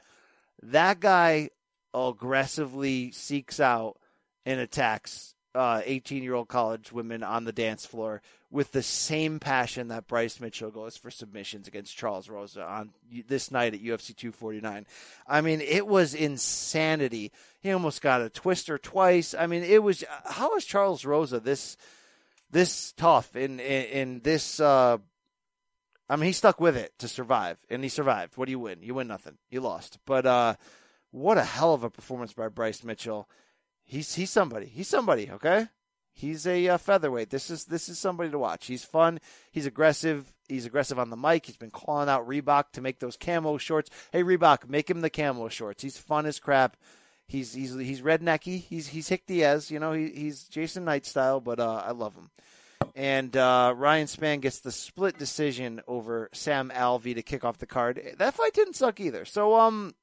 [0.61, 1.49] That guy
[1.93, 3.97] aggressively seeks out
[4.45, 8.21] and attacks 18 uh, year old college women on the dance floor
[8.51, 12.91] with the same passion that Bryce Mitchell goes for submissions against Charles Rosa on
[13.27, 14.85] this night at UFC 249.
[15.27, 17.31] I mean, it was insanity.
[17.61, 19.33] He almost got a twister twice.
[19.33, 21.77] I mean, it was how is Charles Rosa this
[22.55, 24.61] this tough in in, this.
[24.61, 24.97] Uh,
[26.09, 28.37] I mean, he stuck with it to survive, and he survived.
[28.37, 28.81] What do you win?
[28.81, 29.37] You win nothing.
[29.49, 29.99] You lost.
[30.05, 30.55] But uh,
[31.11, 33.27] what a hell of a performance by Bryce Mitchell.
[33.83, 34.67] He's he's somebody.
[34.67, 35.29] He's somebody.
[35.31, 35.67] Okay.
[36.13, 37.29] He's a uh, featherweight.
[37.29, 38.67] This is this is somebody to watch.
[38.67, 39.19] He's fun.
[39.51, 40.33] He's aggressive.
[40.47, 41.45] He's aggressive on the mic.
[41.45, 43.89] He's been calling out Reebok to make those camo shorts.
[44.13, 45.83] Hey Reebok, make him the camo shorts.
[45.83, 46.77] He's fun as crap.
[47.27, 48.61] He's he's he's rednecky.
[48.61, 49.71] He's he's Hick Diaz.
[49.71, 52.29] You know, he, he's Jason Knight style, but uh, I love him.
[52.95, 57.65] And uh, Ryan Spann gets the split decision over Sam Alvey to kick off the
[57.65, 58.01] card.
[58.17, 59.25] That fight didn't suck either.
[59.25, 59.95] So um,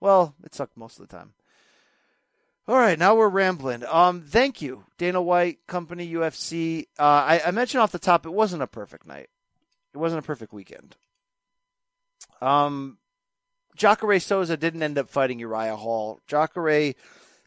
[0.00, 1.32] well, it sucked most of the time.
[2.68, 3.84] All right, now we're rambling.
[3.88, 6.86] Um, thank you, Dana White, Company, UFC.
[6.98, 9.28] Uh, I, I mentioned off the top, it wasn't a perfect night.
[9.94, 10.96] It wasn't a perfect weekend.
[12.42, 12.98] Um,
[13.76, 16.20] Jacare Souza didn't end up fighting Uriah Hall.
[16.26, 16.94] Jacare.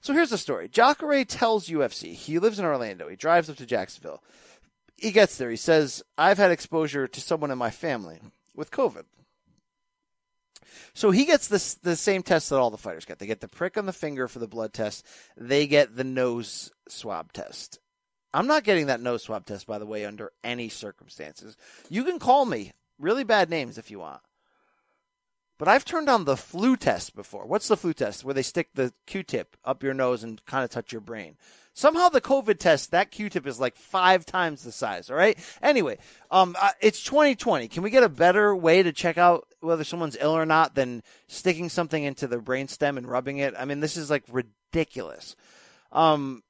[0.02, 0.70] So here's the story.
[0.70, 3.10] Jacare tells UFC he lives in Orlando.
[3.10, 4.24] He drives up to Jacksonville.
[4.96, 5.50] He gets there.
[5.50, 8.20] He says, "I've had exposure to someone in my family
[8.56, 9.06] with COVID."
[10.94, 13.20] So he gets this the same test that all the fighters get.
[13.20, 15.06] They get the prick on the finger for the blood test.
[15.36, 17.80] They get the nose swab test.
[18.34, 21.58] I'm not getting that nose swab test, by the way, under any circumstances.
[21.90, 24.22] You can call me really bad names if you want
[25.60, 27.46] but I've turned on the flu test before.
[27.46, 28.24] What's the flu test?
[28.24, 31.36] Where they stick the Q-tip up your nose and kind of touch your brain.
[31.74, 35.10] Somehow the COVID test, that Q-tip is like five times the size.
[35.10, 35.38] All right.
[35.62, 35.98] Anyway,
[36.32, 37.68] um, uh, it's 2020.
[37.68, 41.04] Can we get a better way to check out whether someone's ill or not than
[41.28, 43.54] sticking something into their brainstem and rubbing it?
[43.60, 45.36] I mean, this is like ridiculous.
[45.92, 46.42] Um,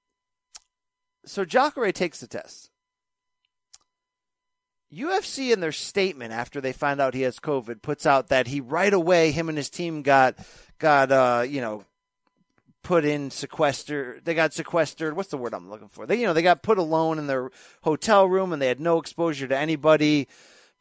[1.25, 2.69] so Jacare takes the test.
[4.93, 8.59] UFC in their statement after they find out he has COVID puts out that he
[8.59, 10.35] right away him and his team got
[10.79, 11.85] got uh you know
[12.81, 15.15] put in sequester they got sequestered.
[15.15, 16.07] What's the word I'm looking for?
[16.07, 17.51] They you know they got put alone in their
[17.83, 20.27] hotel room and they had no exposure to anybody.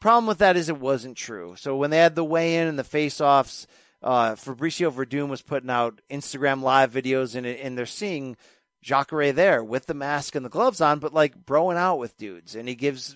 [0.00, 1.54] Problem with that is it wasn't true.
[1.58, 3.66] So when they had the weigh in and the face offs
[4.02, 8.38] uh Fabricio Werdum was putting out Instagram live videos and and they're seeing
[8.80, 12.54] Jacare there with the mask and the gloves on but like broing out with dudes.
[12.54, 13.14] And he gives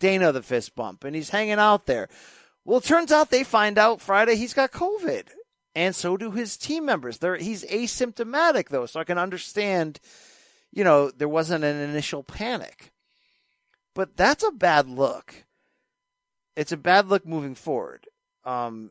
[0.00, 2.08] Dana the fist bump and he's hanging out there.
[2.64, 5.28] Well, it turns out they find out Friday he's got COVID.
[5.76, 7.18] And so do his team members.
[7.18, 10.00] They're, he's asymptomatic though, so I can understand,
[10.72, 12.90] you know, there wasn't an initial panic.
[13.94, 15.44] But that's a bad look.
[16.56, 18.06] It's a bad look moving forward.
[18.44, 18.90] Um,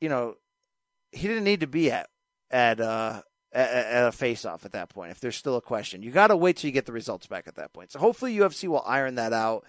[0.00, 0.36] you know,
[1.12, 2.08] he didn't need to be at
[2.50, 3.22] at uh,
[3.56, 6.02] at, a face-off at that point if there's still a question.
[6.02, 7.92] You got to wait till you get the results back at that point.
[7.92, 9.64] So hopefully UFC will iron that out.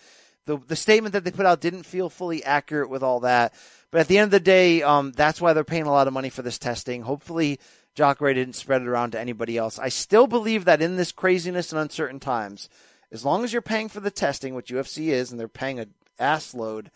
[0.45, 3.53] The the statement that they put out didn't feel fully accurate with all that,
[3.91, 6.13] but at the end of the day, um, that's why they're paying a lot of
[6.13, 7.01] money for this testing.
[7.01, 7.59] Hopefully,
[7.95, 9.77] Jacare didn't spread it around to anybody else.
[9.77, 12.69] I still believe that in this craziness and uncertain times,
[13.11, 15.87] as long as you're paying for the testing, which UFC is, and they're paying a
[16.19, 16.91] ass load,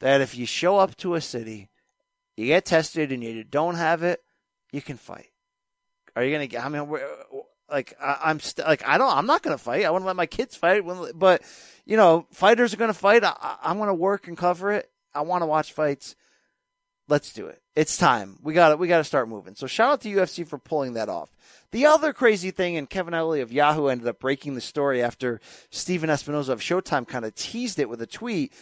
[0.00, 1.68] that if you show up to a city,
[2.36, 4.22] you get tested and you don't have it,
[4.72, 5.30] you can fight.
[6.16, 6.64] Are you gonna get?
[6.64, 6.88] I mean,
[7.70, 9.16] like I, am st- like I don't.
[9.16, 9.84] I'm not gonna fight.
[9.84, 10.82] I want to let my kids fight.
[11.14, 11.42] But
[11.84, 13.24] you know, fighters are gonna fight.
[13.24, 14.90] I, I'm gonna work and cover it.
[15.14, 16.16] I want to watch fights.
[17.08, 17.60] Let's do it.
[17.76, 18.38] It's time.
[18.42, 19.54] We got to We got to start moving.
[19.54, 21.30] So shout out to UFC for pulling that off.
[21.70, 25.40] The other crazy thing, and Kevin Iole of Yahoo ended up breaking the story after
[25.70, 28.52] Stephen Espinoza of Showtime kind of teased it with a tweet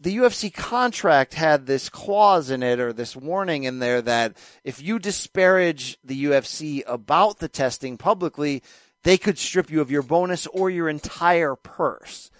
[0.00, 4.80] the UFC contract had this clause in it or this warning in there that if
[4.80, 8.62] you disparage the UFC about the testing publicly,
[9.02, 12.30] they could strip you of your bonus or your entire purse.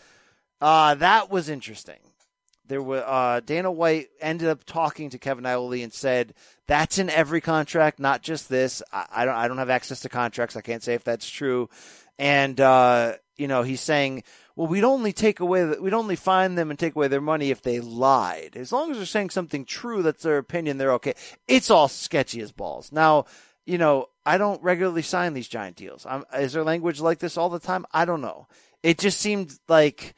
[0.60, 1.98] Uh, that was interesting.
[2.66, 6.34] There were uh, Dana White ended up talking to Kevin Iole and said
[6.66, 8.82] that's in every contract, not just this.
[8.92, 10.54] I, I, don't I don't have access to contracts.
[10.54, 11.70] I can't say if that's true.
[12.18, 14.22] And uh, you know he's saying
[14.58, 17.62] well, we'd only take away, we'd only fine them and take away their money if
[17.62, 18.56] they lied.
[18.56, 21.14] As long as they're saying something true, that's their opinion, they're okay.
[21.46, 22.90] It's all sketchy as balls.
[22.90, 23.26] Now,
[23.66, 26.04] you know, I don't regularly sign these giant deals.
[26.06, 27.86] I'm, is there language like this all the time?
[27.92, 28.48] I don't know.
[28.82, 30.16] It just seemed like,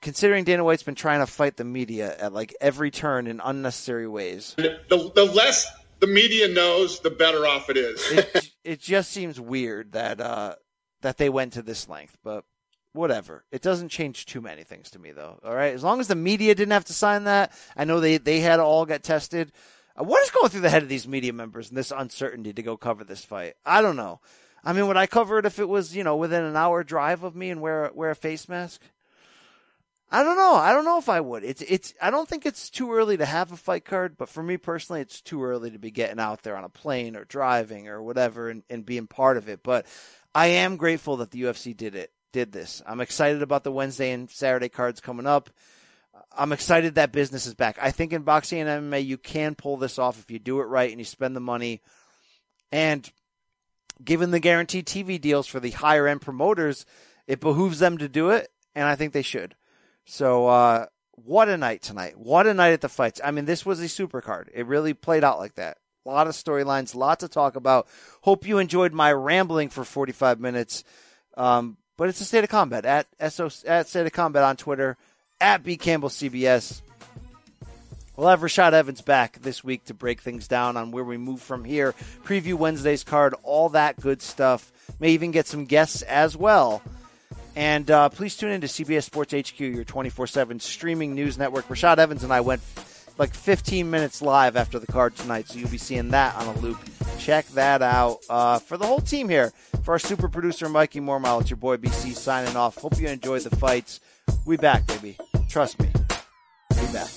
[0.00, 4.06] considering Dana White's been trying to fight the media at like every turn in unnecessary
[4.06, 4.54] ways.
[4.58, 5.66] The, the less
[5.98, 8.12] the media knows, the better off it is.
[8.12, 10.54] it, it just seems weird that uh,
[11.00, 12.44] that they went to this length, but
[12.96, 13.44] whatever.
[13.52, 15.38] It doesn't change too many things to me, though.
[15.44, 18.18] All right, as long as the media didn't have to sign that, I know they
[18.18, 19.52] they had all get tested.
[19.98, 22.62] Uh, what is going through the head of these media members and this uncertainty to
[22.62, 23.54] go cover this fight?
[23.64, 24.20] I don't know.
[24.64, 27.22] I mean, would I cover it if it was you know within an hour drive
[27.22, 28.82] of me and wear wear a face mask?
[30.08, 30.54] I don't know.
[30.54, 31.42] I don't know if I would.
[31.42, 31.92] It's it's.
[32.00, 35.00] I don't think it's too early to have a fight card, but for me personally,
[35.00, 38.48] it's too early to be getting out there on a plane or driving or whatever
[38.48, 39.64] and, and being part of it.
[39.64, 39.86] But
[40.32, 42.82] I am grateful that the UFC did it did this.
[42.84, 45.48] I'm excited about the Wednesday and Saturday cards coming up.
[46.36, 47.78] I'm excited that business is back.
[47.80, 50.64] I think in boxing and MMA, you can pull this off if you do it
[50.64, 51.80] right and you spend the money.
[52.70, 53.10] And
[54.04, 56.84] given the guaranteed TV deals for the higher end promoters,
[57.26, 59.54] it behooves them to do it, and I think they should.
[60.04, 62.18] So, uh, what a night tonight.
[62.18, 63.18] What a night at the fights.
[63.24, 64.50] I mean, this was a super card.
[64.52, 65.78] It really played out like that.
[66.04, 67.88] A lot of storylines, lot to talk about.
[68.20, 70.84] Hope you enjoyed my rambling for 45 minutes.
[71.38, 74.96] Um, but it's a state of combat at SO at state of combat on Twitter
[75.40, 76.82] at B Campbell CBS.
[78.16, 81.42] We'll have Rashad Evans back this week to break things down on where we move
[81.42, 81.94] from here.
[82.24, 84.72] Preview Wednesday's card, all that good stuff.
[84.98, 86.82] May even get some guests as well.
[87.54, 91.68] And uh, please tune in to CBS Sports HQ, your 24 7 streaming news network.
[91.68, 92.62] Rashad Evans and I went
[93.18, 96.58] like 15 minutes live after the card tonight, so you'll be seeing that on a
[96.60, 96.78] loop.
[97.18, 98.18] Check that out.
[98.28, 99.52] Uh, for the whole team here,
[99.82, 102.76] for our super producer Mikey Mormile, it's your boy BC signing off.
[102.76, 104.00] Hope you enjoyed the fights.
[104.44, 105.16] We back, baby.
[105.48, 105.88] Trust me.
[106.70, 107.10] We back.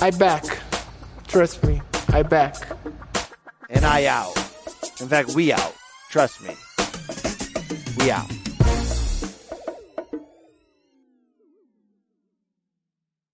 [0.00, 0.44] I back.
[1.26, 1.80] Trust me.
[2.08, 2.56] I back.
[3.68, 4.36] And I out.
[5.00, 5.74] In fact, we out.
[6.10, 6.54] Trust me.
[7.98, 8.35] We out.